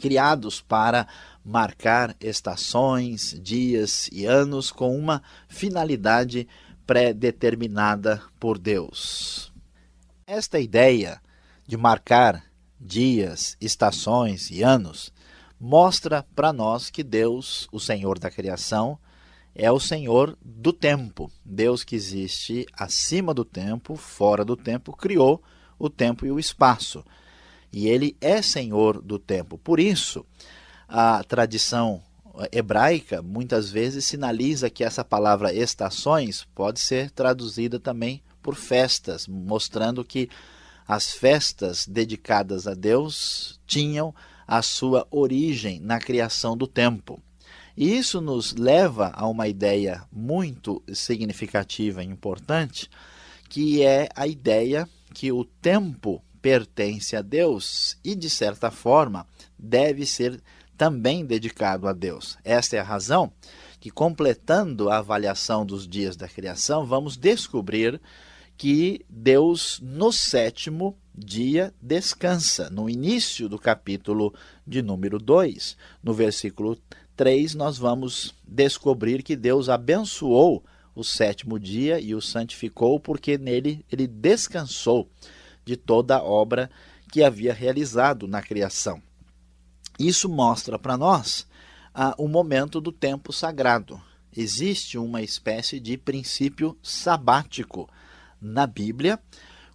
criados 0.00 0.60
para 0.60 1.06
marcar 1.44 2.14
estações, 2.20 3.36
dias 3.42 4.08
e 4.12 4.26
anos 4.26 4.70
com 4.70 4.96
uma 4.96 5.22
finalidade 5.48 6.46
pré-determinada 6.86 8.22
por 8.38 8.58
Deus. 8.58 9.52
Esta 10.26 10.60
ideia 10.60 11.20
de 11.66 11.76
marcar 11.76 12.44
dias, 12.80 13.56
estações 13.60 14.50
e 14.50 14.62
anos 14.62 15.12
mostra 15.60 16.26
para 16.34 16.52
nós 16.52 16.90
que 16.90 17.02
Deus, 17.02 17.68
o 17.72 17.80
Senhor 17.80 18.18
da 18.18 18.30
criação, 18.30 18.98
é 19.54 19.70
o 19.70 19.80
Senhor 19.80 20.38
do 20.42 20.72
tempo. 20.72 21.30
Deus 21.44 21.82
que 21.82 21.96
existe 21.96 22.66
acima 22.72 23.34
do 23.34 23.44
tempo, 23.44 23.96
fora 23.96 24.44
do 24.44 24.56
tempo, 24.56 24.92
criou 24.92 25.42
o 25.78 25.90
tempo 25.90 26.24
e 26.24 26.30
o 26.30 26.38
espaço. 26.38 27.04
E 27.72 27.88
ele 27.88 28.16
é 28.20 28.40
Senhor 28.40 29.02
do 29.02 29.18
tempo. 29.18 29.58
Por 29.58 29.80
isso, 29.80 30.24
a 30.86 31.22
tradição 31.24 32.02
hebraica 32.52 33.20
muitas 33.20 33.70
vezes 33.70 34.04
sinaliza 34.04 34.70
que 34.70 34.84
essa 34.84 35.04
palavra 35.04 35.52
estações 35.52 36.46
pode 36.54 36.78
ser 36.78 37.10
traduzida 37.10 37.80
também 37.80 38.22
por 38.40 38.54
festas, 38.54 39.26
mostrando 39.26 40.04
que 40.04 40.28
as 40.86 41.12
festas 41.12 41.86
dedicadas 41.86 42.66
a 42.66 42.74
Deus 42.74 43.60
tinham 43.66 44.14
a 44.48 44.62
sua 44.62 45.06
origem 45.10 45.78
na 45.78 46.00
criação 46.00 46.56
do 46.56 46.66
tempo. 46.66 47.22
E 47.76 47.96
isso 47.96 48.20
nos 48.20 48.54
leva 48.54 49.12
a 49.14 49.28
uma 49.28 49.46
ideia 49.46 50.02
muito 50.10 50.82
significativa 50.92 52.02
e 52.02 52.06
importante, 52.06 52.88
que 53.48 53.82
é 53.82 54.08
a 54.16 54.26
ideia 54.26 54.88
que 55.14 55.30
o 55.30 55.44
tempo 55.44 56.22
pertence 56.40 57.14
a 57.14 57.20
Deus 57.20 57.98
e, 58.02 58.14
de 58.14 58.30
certa 58.30 58.70
forma, 58.70 59.26
deve 59.58 60.06
ser 60.06 60.42
também 60.76 61.26
dedicado 61.26 61.86
a 61.86 61.92
Deus. 61.92 62.38
Esta 62.42 62.76
é 62.76 62.78
a 62.78 62.84
razão 62.84 63.30
que, 63.78 63.90
completando 63.90 64.88
a 64.88 64.98
avaliação 64.98 65.66
dos 65.66 65.86
dias 65.86 66.16
da 66.16 66.26
criação, 66.26 66.86
vamos 66.86 67.16
descobrir 67.16 68.00
que 68.58 69.06
Deus, 69.08 69.78
no 69.80 70.12
sétimo 70.12 70.98
dia, 71.14 71.72
descansa. 71.80 72.68
No 72.68 72.90
início 72.90 73.48
do 73.48 73.56
capítulo 73.56 74.34
de 74.66 74.82
número 74.82 75.20
2, 75.20 75.76
no 76.02 76.12
versículo 76.12 76.76
3, 77.16 77.54
nós 77.54 77.78
vamos 77.78 78.34
descobrir 78.44 79.22
que 79.22 79.36
Deus 79.36 79.68
abençoou 79.68 80.64
o 80.92 81.04
sétimo 81.04 81.56
dia 81.58 82.00
e 82.00 82.16
o 82.16 82.20
santificou, 82.20 82.98
porque 82.98 83.38
nele 83.38 83.86
ele 83.90 84.08
descansou 84.08 85.08
de 85.64 85.76
toda 85.76 86.16
a 86.16 86.22
obra 86.22 86.68
que 87.12 87.22
havia 87.22 87.54
realizado 87.54 88.26
na 88.26 88.42
criação. 88.42 89.00
Isso 90.00 90.28
mostra 90.28 90.76
para 90.78 90.96
nós 90.96 91.46
ah, 91.94 92.12
o 92.18 92.26
momento 92.26 92.80
do 92.80 92.90
tempo 92.90 93.32
sagrado. 93.32 94.00
Existe 94.36 94.98
uma 94.98 95.22
espécie 95.22 95.78
de 95.78 95.96
princípio 95.96 96.76
sabático 96.82 97.88
na 98.40 98.66
Bíblia 98.66 99.18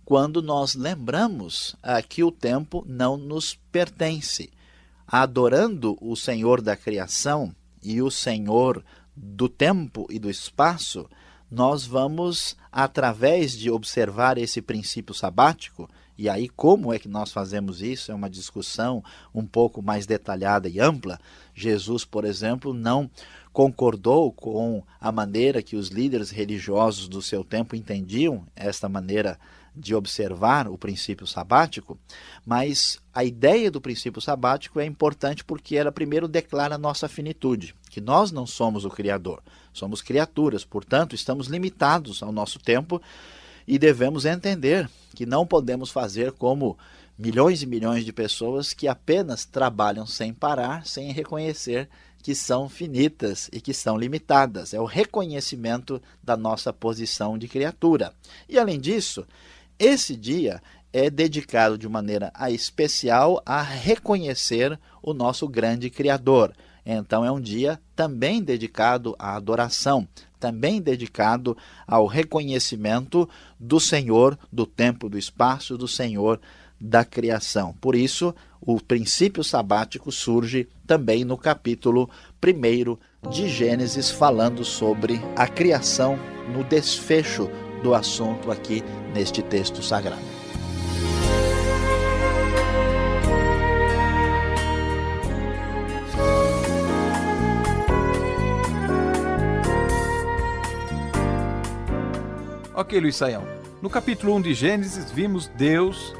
quando 0.05 0.41
nós 0.41 0.75
lembramos 0.75 1.75
ah, 1.81 2.01
que 2.01 2.23
o 2.23 2.31
tempo 2.31 2.83
não 2.87 3.17
nos 3.17 3.55
pertence. 3.71 4.51
Adorando 5.07 5.97
o 6.01 6.15
Senhor 6.15 6.61
da 6.61 6.75
criação 6.75 7.55
e 7.81 8.01
o 8.01 8.09
Senhor 8.11 8.83
do 9.15 9.47
tempo 9.47 10.07
e 10.09 10.17
do 10.19 10.29
espaço, 10.29 11.07
nós 11.49 11.85
vamos, 11.85 12.57
através 12.71 13.51
de 13.51 13.69
observar 13.69 14.37
esse 14.37 14.61
princípio 14.61 15.13
sabático, 15.13 15.89
e 16.17 16.29
aí 16.29 16.49
como 16.49 16.93
é 16.93 16.99
que 16.99 17.07
nós 17.07 17.31
fazemos 17.31 17.81
isso? 17.81 18.11
É 18.11 18.15
uma 18.15 18.29
discussão 18.29 19.03
um 19.33 19.45
pouco 19.45 19.81
mais 19.81 20.05
detalhada 20.05 20.67
e 20.69 20.79
ampla. 20.79 21.19
Jesus, 21.53 22.05
por 22.05 22.25
exemplo, 22.25 22.73
não 22.73 23.09
concordou 23.53 24.31
com 24.31 24.83
a 24.99 25.11
maneira 25.11 25.61
que 25.61 25.75
os 25.75 25.89
líderes 25.89 26.31
religiosos 26.31 27.07
do 27.07 27.21
seu 27.21 27.43
tempo 27.43 27.75
entendiam 27.75 28.43
esta 28.55 28.89
maneira 28.89 29.39
de 29.75 29.95
observar 29.95 30.67
o 30.67 30.77
princípio 30.77 31.25
sabático, 31.25 31.97
mas 32.45 32.99
a 33.13 33.23
ideia 33.23 33.71
do 33.71 33.81
princípio 33.81 34.21
sabático 34.21 34.79
é 34.79 34.85
importante 34.85 35.43
porque 35.43 35.75
ela 35.75 35.91
primeiro 35.91 36.27
declara 36.27 36.75
a 36.75 36.79
nossa 36.79 37.07
finitude, 37.07 37.75
que 37.89 38.01
nós 38.01 38.31
não 38.31 38.45
somos 38.45 38.85
o 38.85 38.89
Criador, 38.89 39.41
somos 39.71 40.01
criaturas, 40.01 40.65
portanto, 40.65 41.15
estamos 41.15 41.47
limitados 41.47 42.21
ao 42.21 42.31
nosso 42.31 42.59
tempo 42.59 43.01
e 43.67 43.79
devemos 43.79 44.25
entender 44.25 44.89
que 45.15 45.25
não 45.25 45.45
podemos 45.45 45.89
fazer 45.89 46.31
como 46.33 46.77
milhões 47.17 47.61
e 47.61 47.67
milhões 47.67 48.03
de 48.03 48.11
pessoas 48.11 48.73
que 48.73 48.87
apenas 48.87 49.45
trabalham 49.45 50.05
sem 50.05 50.33
parar, 50.33 50.85
sem 50.85 51.11
reconhecer 51.11 51.87
que 52.23 52.33
são 52.33 52.69
finitas 52.69 53.49
e 53.51 53.59
que 53.59 53.73
são 53.73 53.97
limitadas. 53.97 54.73
É 54.73 54.79
o 54.79 54.85
reconhecimento 54.85 56.01
da 56.23 56.37
nossa 56.37 56.71
posição 56.71 57.37
de 57.37 57.49
criatura. 57.49 58.13
E 58.47 58.57
além 58.57 58.79
disso, 58.79 59.27
esse 59.77 60.15
dia 60.15 60.63
é 60.93 61.09
dedicado 61.09 61.77
de 61.77 61.87
maneira 61.89 62.31
especial 62.49 63.43
a 63.45 63.61
reconhecer 63.61 64.79
o 65.01 65.13
nosso 65.13 65.49
grande 65.49 65.89
Criador. 65.89 66.53
Então, 66.85 67.25
é 67.25 67.31
um 67.31 67.41
dia 67.41 67.79
também 67.93 68.41
dedicado 68.41 69.15
à 69.19 69.35
adoração, 69.35 70.07
também 70.39 70.81
dedicado 70.81 71.57
ao 71.85 72.05
reconhecimento 72.05 73.29
do 73.59 73.81
Senhor 73.81 74.37
do 74.51 74.65
tempo, 74.65 75.09
do 75.09 75.17
espaço, 75.17 75.77
do 75.77 75.87
Senhor 75.89 76.39
da 76.85 77.05
criação. 77.05 77.73
Por 77.79 77.95
isso, 77.95 78.35
o 78.59 78.77
princípio 78.77 79.41
sabático 79.41 80.11
surge 80.11 80.67
também 80.85 81.23
no 81.23 81.37
capítulo 81.37 82.09
1 82.45 83.29
de 83.29 83.47
Gênesis, 83.47 84.11
falando 84.11 84.65
sobre 84.65 85.21
a 85.33 85.47
criação 85.47 86.19
no 86.53 86.61
desfecho 86.61 87.49
do 87.81 87.95
assunto 87.95 88.51
aqui 88.51 88.83
neste 89.13 89.41
texto 89.41 89.81
sagrado. 89.81 90.21
Ok, 102.75 102.99
Luiz 102.99 103.15
Saião. 103.15 103.47
No 103.81 103.89
capítulo 103.89 104.35
1 104.35 104.41
de 104.41 104.53
Gênesis, 104.53 105.11
vimos 105.11 105.47
Deus, 105.47 106.13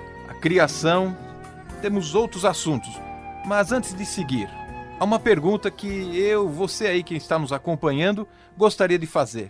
criação, 0.44 1.16
temos 1.82 2.14
outros 2.14 2.44
assuntos. 2.44 2.90
Mas 3.46 3.72
antes 3.72 3.94
de 3.94 4.06
seguir, 4.06 4.50
há 5.00 5.04
uma 5.06 5.18
pergunta 5.18 5.72
que 5.72 5.88
eu, 5.88 6.50
você 6.50 6.88
aí 6.88 7.02
que 7.02 7.16
está 7.16 7.40
nos 7.40 7.54
acompanhando, 7.54 8.28
gostaria 8.58 9.00
de 9.00 9.08
fazer 9.08 9.50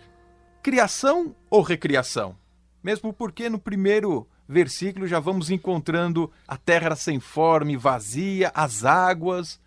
criação 0.62 1.36
ou 1.50 1.64
recriação? 1.64 2.38
Mesmo 2.84 3.12
porque 3.12 3.50
no 3.50 3.58
primeiro 3.58 4.28
versículo 4.48 5.08
já 5.08 5.20
vamos 5.20 5.50
encontrando 5.50 6.32
a 6.48 6.58
terra 6.58 6.96
sem 6.96 7.20
forma 7.20 7.72
e 7.72 7.76
vazia, 7.76 8.52
as 8.54 8.86
águas, 8.86 9.60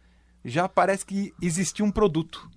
já 0.45 0.69
parece 0.69 1.05
que 1.05 1.35
existia 1.43 1.85
um 1.85 1.91
produto. 1.91 2.49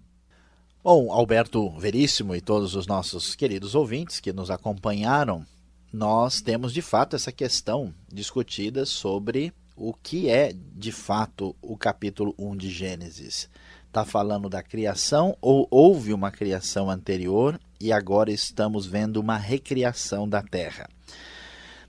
Bom, 0.84 1.12
Alberto 1.12 1.71
Veríssimo 1.79 2.36
e 2.36 2.39
todos 2.39 2.75
os 2.75 2.86
nossos 2.86 3.34
queridos 3.34 3.73
ouvintes 3.73 4.19
que 4.19 4.32
nos 4.32 4.51
acompanharam 4.51 5.43
nós 5.91 6.41
temos 6.41 6.71
de 6.71 6.82
fato 6.82 7.15
essa 7.15 7.32
questão 7.32 7.93
discutida 8.12 8.86
sobre 8.86 9.52
o 9.75 9.93
que 9.93 10.30
é 10.30 10.54
de 10.54 10.91
fato 10.91 11.56
o 11.62 11.75
capítulo 11.78 12.36
1 12.38 12.58
de 12.58 12.69
Gênesis. 12.69 13.49
Está 13.88 14.06
falando 14.06 14.49
da 14.49 14.62
criação 14.62 15.36
ou 15.41 15.67
houve 15.71 16.13
uma 16.13 16.30
criação 16.30 16.91
anterior 16.91 17.60
e 17.80 17.91
agora 17.91 18.32
estamos 18.32 18.86
vendo 18.86 19.17
uma 19.17 19.38
recriação 19.38 20.30
da 20.30 20.43
terra? 20.43 20.88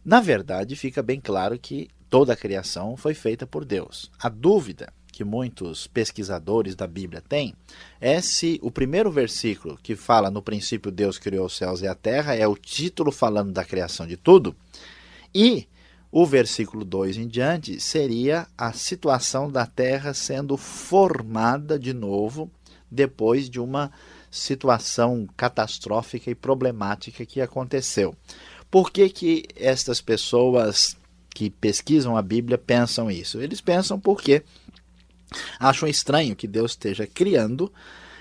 Na 0.03 0.21
verdade, 0.21 0.77
fica 0.77 1.03
bem 1.03 1.21
claro 1.21 1.59
que 1.59 1.91
toda 2.09 2.33
a 2.33 2.37
criação 2.37 2.97
foi 2.97 3.13
feita 3.13 3.47
por 3.47 3.67
Deus. 3.67 4.11
A 4.19 4.31
dúvida 4.31 4.91
que 5.21 5.25
muitos 5.25 5.87
pesquisadores 5.87 6.75
da 6.75 6.87
Bíblia 6.87 7.21
têm 7.21 7.55
é 8.01 8.23
se 8.23 8.59
o 8.63 8.71
primeiro 8.71 9.11
versículo 9.11 9.79
que 9.83 9.95
fala 9.95 10.31
no 10.31 10.41
princípio 10.41 10.91
Deus 10.91 11.19
criou 11.19 11.45
os 11.45 11.59
céus 11.59 11.83
e 11.83 11.87
a 11.87 11.95
terra 11.95 12.35
é 12.35 12.49
o 12.49 12.57
título 12.57 13.13
falando 13.13 13.53
da 13.53 13.63
criação 13.63 14.07
de 14.07 14.17
tudo 14.17 14.57
e 15.35 15.69
o 16.11 16.25
versículo 16.25 16.87
2 16.87 17.19
em 17.19 17.29
diante 17.29 17.79
seria 17.79 18.47
a 18.57 18.73
situação 18.73 19.53
da 19.53 19.67
terra 19.67 20.15
sendo 20.15 20.57
formada 20.57 21.79
de 21.79 21.93
novo 21.93 22.51
depois 22.91 23.51
de 23.51 23.61
uma 23.61 23.93
situação 24.31 25.29
catastrófica 25.37 26.31
e 26.31 26.35
problemática 26.35 27.27
que 27.27 27.43
aconteceu. 27.43 28.17
Por 28.71 28.91
que, 28.91 29.11
que 29.11 29.45
estas 29.55 30.01
pessoas 30.01 30.97
que 31.35 31.51
pesquisam 31.51 32.17
a 32.17 32.23
Bíblia 32.23 32.59
pensam 32.59 33.11
isso? 33.11 33.41
Eles 33.41 33.61
pensam 33.61 33.99
porque 33.99 34.43
acham 35.59 35.89
estranho 35.89 36.37
que 36.37 36.47
Deus 36.47 36.73
esteja 36.73 37.07
criando 37.07 37.73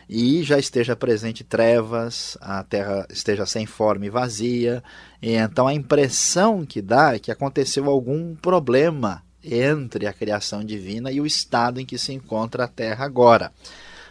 e 0.09 0.41
já 0.41 0.57
esteja 0.57 0.95
presente 0.95 1.43
trevas, 1.43 2.35
a 2.41 2.63
terra 2.63 3.05
esteja 3.11 3.45
sem 3.45 3.67
forma 3.67 4.07
e 4.07 4.09
vazia. 4.09 4.83
E 5.21 5.33
então 5.33 5.67
a 5.67 5.73
impressão 5.73 6.65
que 6.65 6.81
dá 6.81 7.13
é 7.13 7.19
que 7.19 7.31
aconteceu 7.31 7.87
algum 7.87 8.35
problema 8.35 9.23
entre 9.43 10.07
a 10.07 10.13
criação 10.13 10.63
divina 10.63 11.11
e 11.11 11.21
o 11.21 11.27
estado 11.27 11.79
em 11.79 11.85
que 11.85 11.97
se 11.97 12.11
encontra 12.11 12.63
a 12.63 12.67
terra 12.67 13.05
agora. 13.05 13.51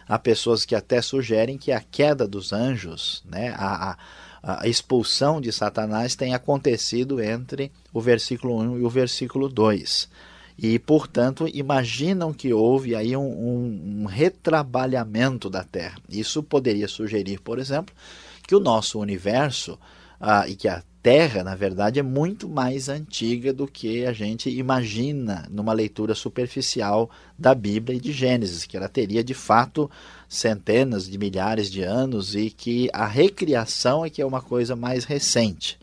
Há 0.07 0.17
pessoas 0.17 0.65
que 0.65 0.73
até 0.73 1.01
sugerem 1.01 1.57
que 1.57 1.71
a 1.71 1.81
queda 1.81 2.25
dos 2.27 2.51
anjos, 2.53 3.21
né, 3.29 3.53
a, 3.55 3.97
a, 4.41 4.63
a 4.63 4.67
expulsão 4.67 5.39
de 5.39 5.51
Satanás, 5.51 6.15
tenha 6.15 6.37
acontecido 6.37 7.21
entre 7.21 7.71
o 7.93 8.01
versículo 8.01 8.57
1 8.57 8.79
e 8.79 8.83
o 8.83 8.89
versículo 8.89 9.49
2 9.49 10.09
e, 10.61 10.77
portanto, 10.77 11.47
imaginam 11.53 12.33
que 12.33 12.51
houve 12.51 12.93
aí 12.93 13.15
um, 13.15 13.21
um, 13.21 14.01
um, 14.01 14.05
retrabalhamento 14.05 15.49
da 15.49 15.63
Terra. 15.63 15.97
Isso 16.09 16.43
poderia 16.43 16.87
sugerir, 16.87 17.39
por 17.39 17.59
exemplo, 17.59 17.95
que 18.45 18.53
o 18.53 18.59
nosso 18.59 18.99
universo 18.99 19.79
ah, 20.19 20.45
e 20.49 20.55
que 20.55 20.67
a 20.67 20.83
Terra, 21.01 21.45
na 21.45 21.55
verdade, 21.55 21.97
é 21.97 22.03
muito 22.03 22.49
mais 22.49 22.89
antiga 22.89 23.53
do 23.53 23.65
que 23.65 24.05
a 24.05 24.11
gente 24.11 24.49
imagina 24.49 25.47
numa 25.49 25.71
leitura 25.71 26.13
superficial 26.13 27.09
da 27.37 27.55
Bíblia 27.55 27.95
e 27.95 28.01
de 28.01 28.11
Gênesis, 28.11 28.65
que 28.65 28.75
ela 28.75 28.89
teria 28.89 29.23
de 29.23 29.33
fato 29.33 29.89
centenas 30.27 31.09
de 31.09 31.17
milhares 31.17 31.71
de 31.71 31.83
anos 31.83 32.35
e 32.35 32.49
que 32.49 32.89
a 32.91 33.07
recriação 33.07 34.03
é 34.03 34.09
que 34.09 34.21
é 34.21 34.25
uma 34.25 34.41
coisa 34.41 34.75
mais 34.75 35.05
recente. 35.05 35.79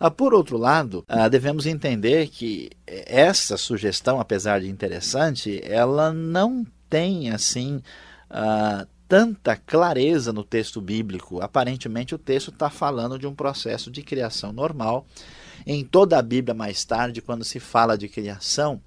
Ah, 0.00 0.10
por 0.10 0.32
outro 0.32 0.56
lado, 0.56 1.04
ah, 1.08 1.28
devemos 1.28 1.66
entender 1.66 2.28
que 2.28 2.70
essa 2.86 3.56
sugestão, 3.56 4.20
apesar 4.20 4.60
de 4.60 4.68
interessante, 4.68 5.60
ela 5.64 6.12
não 6.12 6.64
tem 6.88 7.30
assim 7.30 7.82
ah, 8.30 8.86
tanta 9.08 9.56
clareza 9.56 10.32
no 10.32 10.44
texto 10.44 10.80
bíblico. 10.80 11.40
Aparentemente, 11.40 12.14
o 12.14 12.18
texto 12.18 12.50
está 12.50 12.70
falando 12.70 13.18
de 13.18 13.26
um 13.26 13.34
processo 13.34 13.90
de 13.90 14.02
criação 14.02 14.52
normal. 14.52 15.06
Em 15.66 15.84
toda 15.84 16.16
a 16.16 16.22
Bíblia, 16.22 16.54
mais 16.54 16.84
tarde, 16.84 17.20
quando 17.20 17.44
se 17.44 17.58
fala 17.58 17.98
de 17.98 18.08
criação, 18.08 18.80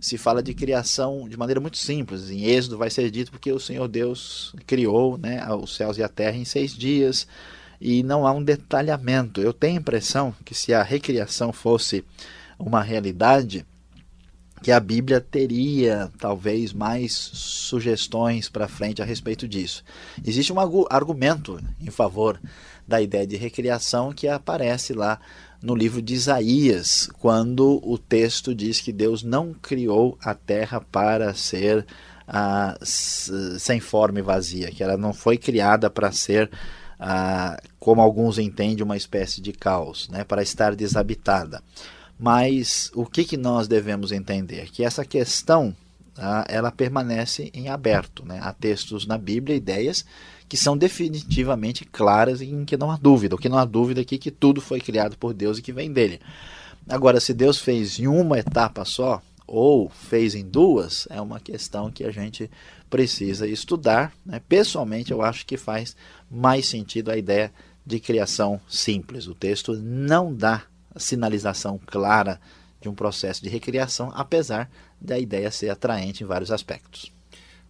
se 0.00 0.16
fala 0.16 0.42
de 0.42 0.54
criação 0.54 1.28
de 1.28 1.36
maneira 1.36 1.60
muito 1.60 1.76
simples. 1.76 2.30
Em 2.30 2.44
Êxodo 2.44 2.78
vai 2.78 2.88
ser 2.88 3.10
dito 3.10 3.30
porque 3.30 3.52
o 3.52 3.60
Senhor 3.60 3.88
Deus 3.88 4.54
criou 4.66 5.18
né, 5.18 5.46
os 5.54 5.76
céus 5.76 5.98
e 5.98 6.02
a 6.02 6.08
terra 6.08 6.36
em 6.36 6.44
seis 6.44 6.74
dias 6.74 7.26
e 7.84 8.02
não 8.02 8.26
há 8.26 8.32
um 8.32 8.42
detalhamento. 8.42 9.42
Eu 9.42 9.52
tenho 9.52 9.76
a 9.76 9.80
impressão 9.80 10.34
que 10.42 10.54
se 10.54 10.72
a 10.72 10.82
recriação 10.82 11.52
fosse 11.52 12.02
uma 12.58 12.82
realidade, 12.82 13.66
que 14.62 14.72
a 14.72 14.80
Bíblia 14.80 15.20
teria 15.20 16.10
talvez 16.18 16.72
mais 16.72 17.12
sugestões 17.12 18.48
para 18.48 18.68
frente 18.68 19.02
a 19.02 19.04
respeito 19.04 19.46
disso. 19.46 19.84
Existe 20.26 20.50
um 20.50 20.56
argumento 20.88 21.60
em 21.78 21.90
favor 21.90 22.40
da 22.88 23.02
ideia 23.02 23.26
de 23.26 23.36
recriação 23.36 24.14
que 24.14 24.28
aparece 24.28 24.94
lá 24.94 25.20
no 25.60 25.74
livro 25.74 26.00
de 26.00 26.14
Isaías, 26.14 27.10
quando 27.18 27.80
o 27.84 27.98
texto 27.98 28.54
diz 28.54 28.80
que 28.80 28.92
Deus 28.92 29.22
não 29.22 29.52
criou 29.52 30.16
a 30.22 30.34
terra 30.34 30.80
para 30.80 31.34
ser 31.34 31.84
ah, 32.26 32.78
sem 32.82 33.78
forma 33.78 34.20
e 34.20 34.22
vazia, 34.22 34.70
que 34.70 34.82
ela 34.82 34.96
não 34.96 35.12
foi 35.12 35.36
criada 35.36 35.90
para 35.90 36.10
ser 36.12 36.50
como 37.78 38.00
alguns 38.00 38.38
entendem, 38.38 38.82
uma 38.82 38.96
espécie 38.96 39.40
de 39.40 39.52
caos, 39.52 40.08
né, 40.08 40.24
para 40.24 40.42
estar 40.42 40.74
desabitada. 40.74 41.62
Mas 42.18 42.90
o 42.94 43.04
que, 43.04 43.24
que 43.24 43.36
nós 43.36 43.66
devemos 43.66 44.12
entender? 44.12 44.70
Que 44.70 44.84
essa 44.84 45.04
questão 45.04 45.74
ela 46.48 46.70
permanece 46.70 47.50
em 47.52 47.68
aberto. 47.68 48.24
Né? 48.24 48.38
Há 48.40 48.52
textos 48.52 49.06
na 49.06 49.18
Bíblia, 49.18 49.56
ideias 49.56 50.04
que 50.48 50.56
são 50.56 50.76
definitivamente 50.76 51.84
claras 51.84 52.40
e 52.40 52.46
em 52.46 52.64
que 52.64 52.76
não 52.76 52.90
há 52.90 52.96
dúvida. 52.96 53.34
O 53.34 53.38
que 53.38 53.48
não 53.48 53.58
há 53.58 53.64
dúvida 53.64 54.02
aqui 54.02 54.16
é 54.16 54.18
que 54.18 54.30
tudo 54.30 54.60
foi 54.60 54.80
criado 54.80 55.16
por 55.16 55.32
Deus 55.32 55.58
e 55.58 55.62
que 55.62 55.72
vem 55.72 55.92
dele. 55.92 56.20
Agora, 56.88 57.18
se 57.18 57.32
Deus 57.32 57.58
fez 57.58 57.98
em 57.98 58.06
uma 58.06 58.38
etapa 58.38 58.84
só, 58.84 59.22
ou 59.46 59.88
fez 59.90 60.34
em 60.34 60.44
duas, 60.44 61.06
é 61.10 61.20
uma 61.20 61.38
questão 61.38 61.90
que 61.90 62.04
a 62.04 62.10
gente 62.10 62.50
precisa 62.88 63.46
estudar. 63.46 64.12
Né? 64.24 64.40
Pessoalmente, 64.48 65.12
eu 65.12 65.22
acho 65.22 65.44
que 65.44 65.56
faz 65.56 65.96
mais 66.30 66.66
sentido 66.66 67.10
a 67.10 67.16
ideia 67.16 67.52
de 67.84 68.00
criação 68.00 68.60
simples. 68.68 69.26
O 69.26 69.34
texto 69.34 69.74
não 69.74 70.34
dá 70.34 70.62
sinalização 70.96 71.78
clara 71.84 72.40
de 72.80 72.88
um 72.88 72.94
processo 72.94 73.42
de 73.42 73.48
recriação, 73.48 74.12
apesar 74.14 74.70
da 75.00 75.18
ideia 75.18 75.50
ser 75.50 75.70
atraente 75.70 76.22
em 76.22 76.26
vários 76.26 76.50
aspectos. 76.50 77.12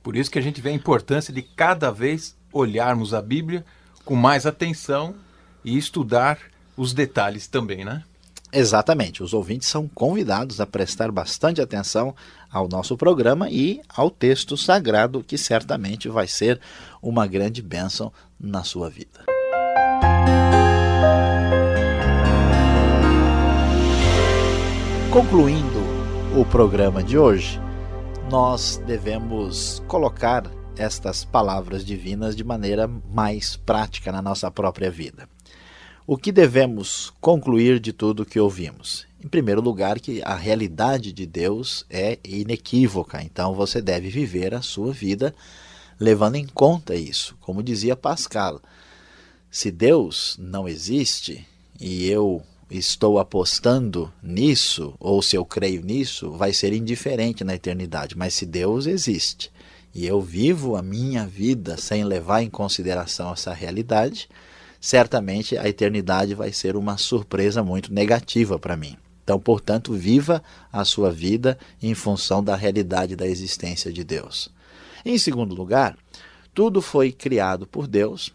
Por 0.02 0.16
isso 0.16 0.30
que 0.30 0.38
a 0.38 0.42
gente 0.42 0.60
vê 0.60 0.70
a 0.70 0.74
importância 0.74 1.32
de 1.32 1.42
cada 1.42 1.90
vez 1.90 2.36
olharmos 2.52 3.14
a 3.14 3.22
Bíblia 3.22 3.64
com 4.04 4.14
mais 4.14 4.44
atenção 4.46 5.14
e 5.64 5.76
estudar 5.76 6.38
os 6.76 6.92
detalhes 6.92 7.46
também, 7.46 7.84
né? 7.84 8.04
Exatamente. 8.54 9.20
Os 9.20 9.34
ouvintes 9.34 9.66
são 9.66 9.88
convidados 9.88 10.60
a 10.60 10.66
prestar 10.66 11.10
bastante 11.10 11.60
atenção 11.60 12.14
ao 12.48 12.68
nosso 12.68 12.96
programa 12.96 13.50
e 13.50 13.82
ao 13.88 14.08
texto 14.08 14.56
sagrado, 14.56 15.24
que 15.24 15.36
certamente 15.36 16.08
vai 16.08 16.28
ser 16.28 16.60
uma 17.02 17.26
grande 17.26 17.60
bênção 17.60 18.12
na 18.38 18.62
sua 18.62 18.88
vida. 18.88 19.24
Concluindo 25.10 25.80
o 26.36 26.44
programa 26.44 27.02
de 27.02 27.18
hoje, 27.18 27.60
nós 28.30 28.80
devemos 28.86 29.82
colocar 29.88 30.44
estas 30.76 31.24
palavras 31.24 31.84
divinas 31.84 32.36
de 32.36 32.44
maneira 32.44 32.88
mais 32.88 33.56
prática 33.56 34.12
na 34.12 34.22
nossa 34.22 34.48
própria 34.48 34.90
vida. 34.90 35.33
O 36.06 36.18
que 36.18 36.30
devemos 36.30 37.14
concluir 37.18 37.80
de 37.80 37.90
tudo 37.90 38.26
que 38.26 38.38
ouvimos? 38.38 39.06
Em 39.24 39.26
primeiro 39.26 39.62
lugar, 39.62 39.98
que 39.98 40.20
a 40.22 40.34
realidade 40.34 41.14
de 41.14 41.24
Deus 41.24 41.86
é 41.88 42.18
inequívoca, 42.22 43.22
então 43.22 43.54
você 43.54 43.80
deve 43.80 44.10
viver 44.10 44.52
a 44.54 44.60
sua 44.60 44.92
vida 44.92 45.34
levando 45.98 46.34
em 46.34 46.46
conta 46.46 46.94
isso. 46.94 47.34
Como 47.40 47.62
dizia 47.62 47.96
Pascal, 47.96 48.60
se 49.50 49.70
Deus 49.70 50.36
não 50.38 50.68
existe 50.68 51.46
e 51.80 52.06
eu 52.06 52.42
estou 52.70 53.18
apostando 53.18 54.12
nisso, 54.22 54.92
ou 55.00 55.22
se 55.22 55.36
eu 55.36 55.44
creio 55.46 55.82
nisso, 55.82 56.32
vai 56.32 56.52
ser 56.52 56.74
indiferente 56.74 57.42
na 57.42 57.54
eternidade. 57.54 58.14
Mas 58.14 58.34
se 58.34 58.44
Deus 58.44 58.84
existe 58.86 59.50
e 59.94 60.04
eu 60.04 60.20
vivo 60.20 60.76
a 60.76 60.82
minha 60.82 61.26
vida 61.26 61.78
sem 61.78 62.04
levar 62.04 62.42
em 62.42 62.50
consideração 62.50 63.32
essa 63.32 63.54
realidade, 63.54 64.28
certamente 64.84 65.56
a 65.56 65.66
eternidade 65.66 66.34
vai 66.34 66.52
ser 66.52 66.76
uma 66.76 66.98
surpresa 66.98 67.64
muito 67.64 67.90
negativa 67.90 68.58
para 68.58 68.76
mim. 68.76 68.98
Então, 69.22 69.40
portanto, 69.40 69.94
viva 69.94 70.42
a 70.70 70.84
sua 70.84 71.10
vida 71.10 71.58
em 71.80 71.94
função 71.94 72.44
da 72.44 72.54
realidade 72.54 73.16
da 73.16 73.26
existência 73.26 73.90
de 73.90 74.04
Deus. 74.04 74.50
Em 75.02 75.16
segundo 75.16 75.54
lugar, 75.54 75.96
tudo 76.52 76.82
foi 76.82 77.12
criado 77.12 77.66
por 77.66 77.86
Deus 77.86 78.34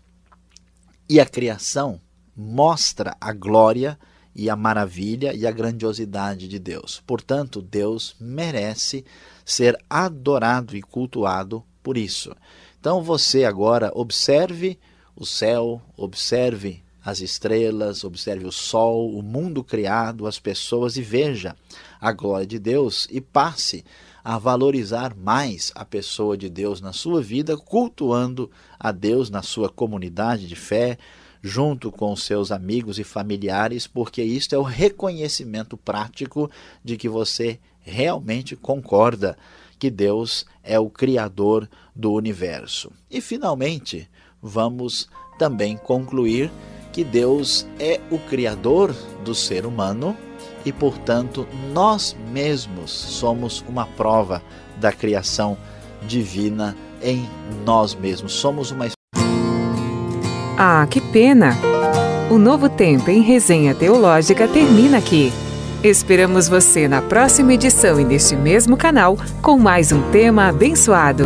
e 1.08 1.20
a 1.20 1.26
criação 1.26 2.02
mostra 2.36 3.16
a 3.22 3.32
glória 3.32 3.96
e 4.34 4.50
a 4.50 4.56
maravilha 4.56 5.36
e 5.36 5.46
a 5.46 5.52
grandiosidade 5.52 6.48
de 6.48 6.58
Deus. 6.58 7.00
Portanto, 7.06 7.62
Deus 7.62 8.16
merece 8.20 9.06
ser 9.46 9.78
adorado 9.88 10.76
e 10.76 10.82
cultuado 10.82 11.64
por 11.84 11.96
isso. 11.96 12.36
Então, 12.80 13.04
você 13.04 13.46
agora 13.46 13.92
observe 13.94 14.80
o 15.20 15.26
céu, 15.26 15.82
observe 15.98 16.82
as 17.04 17.20
estrelas, 17.20 18.06
observe 18.06 18.46
o 18.46 18.52
sol, 18.52 19.14
o 19.14 19.22
mundo 19.22 19.64
criado, 19.64 20.26
as 20.26 20.40
pessoas 20.40 20.96
e 20.96 21.02
veja 21.02 21.56
a 22.00 22.14
glória 22.14 22.48
de 22.48 22.58
Deus 22.58 23.06
e 23.12 23.20
passe 23.20 23.84
a 24.24 24.38
valorizar 24.38 25.14
mais 25.16 25.72
a 25.76 25.84
pessoa 25.84 26.38
de 26.38 26.50
Deus 26.50 26.80
na 26.80 26.94
sua 26.94 27.22
vida, 27.22 27.58
cultuando 27.58 28.50
a 28.80 28.92
Deus 28.92 29.30
na 29.30 29.42
sua 29.42 29.70
comunidade 29.70 30.48
de 30.48 30.56
fé, 30.56 30.98
junto 31.42 31.92
com 31.92 32.16
seus 32.16 32.52
amigos 32.52 32.98
e 32.98 33.04
familiares, 33.04 33.88
porque 33.88 34.22
isto 34.22 34.54
é 34.56 34.58
o 34.58 34.64
reconhecimento 34.64 35.76
prático 35.76 36.50
de 36.84 36.96
que 36.96 37.10
você 37.10 37.60
realmente 37.80 38.56
concorda 38.56 39.38
que 39.78 39.90
Deus 39.90 40.46
é 40.62 40.78
o 40.78 40.90
Criador 40.90 41.70
do 41.96 42.12
universo. 42.12 42.92
E, 43.10 43.22
finalmente, 43.22 44.10
vamos 44.42 45.08
também 45.38 45.78
concluir 45.78 46.52
que 46.92 47.04
Deus 47.04 47.68
é 47.80 48.00
o 48.10 48.18
Criador 48.18 48.94
do 49.24 49.34
ser 49.34 49.66
humano 49.66 50.16
e, 50.66 50.72
portanto, 50.72 51.48
nós 51.74 52.16
mesmos 52.32 52.92
somos 52.92 53.64
uma 53.68 53.86
prova 53.86 54.42
da 54.78 54.92
criação 54.92 55.58
divina 56.08 56.76
em 57.02 57.28
nós 57.66 57.96
mesmos. 57.96 58.34
Somos 58.34 58.72
uma. 58.72 58.88
Ah, 60.58 60.86
que 60.90 61.00
pena! 61.00 61.56
O 62.30 62.38
novo 62.38 62.70
tempo 62.70 63.10
em 63.10 63.22
resenha 63.22 63.74
teológica 63.74 64.48
termina 64.48 64.98
aqui. 64.98 65.32
Esperamos 65.84 66.50
você 66.50 66.88
na 66.88 67.02
próxima 67.02 67.54
edição 67.54 68.00
e 68.00 68.04
neste 68.04 68.36
mesmo 68.36 68.76
canal 68.76 69.18
com 69.42 69.58
mais 69.58 69.92
um 69.92 70.12
tema 70.12 70.48
abençoado. 70.50 71.24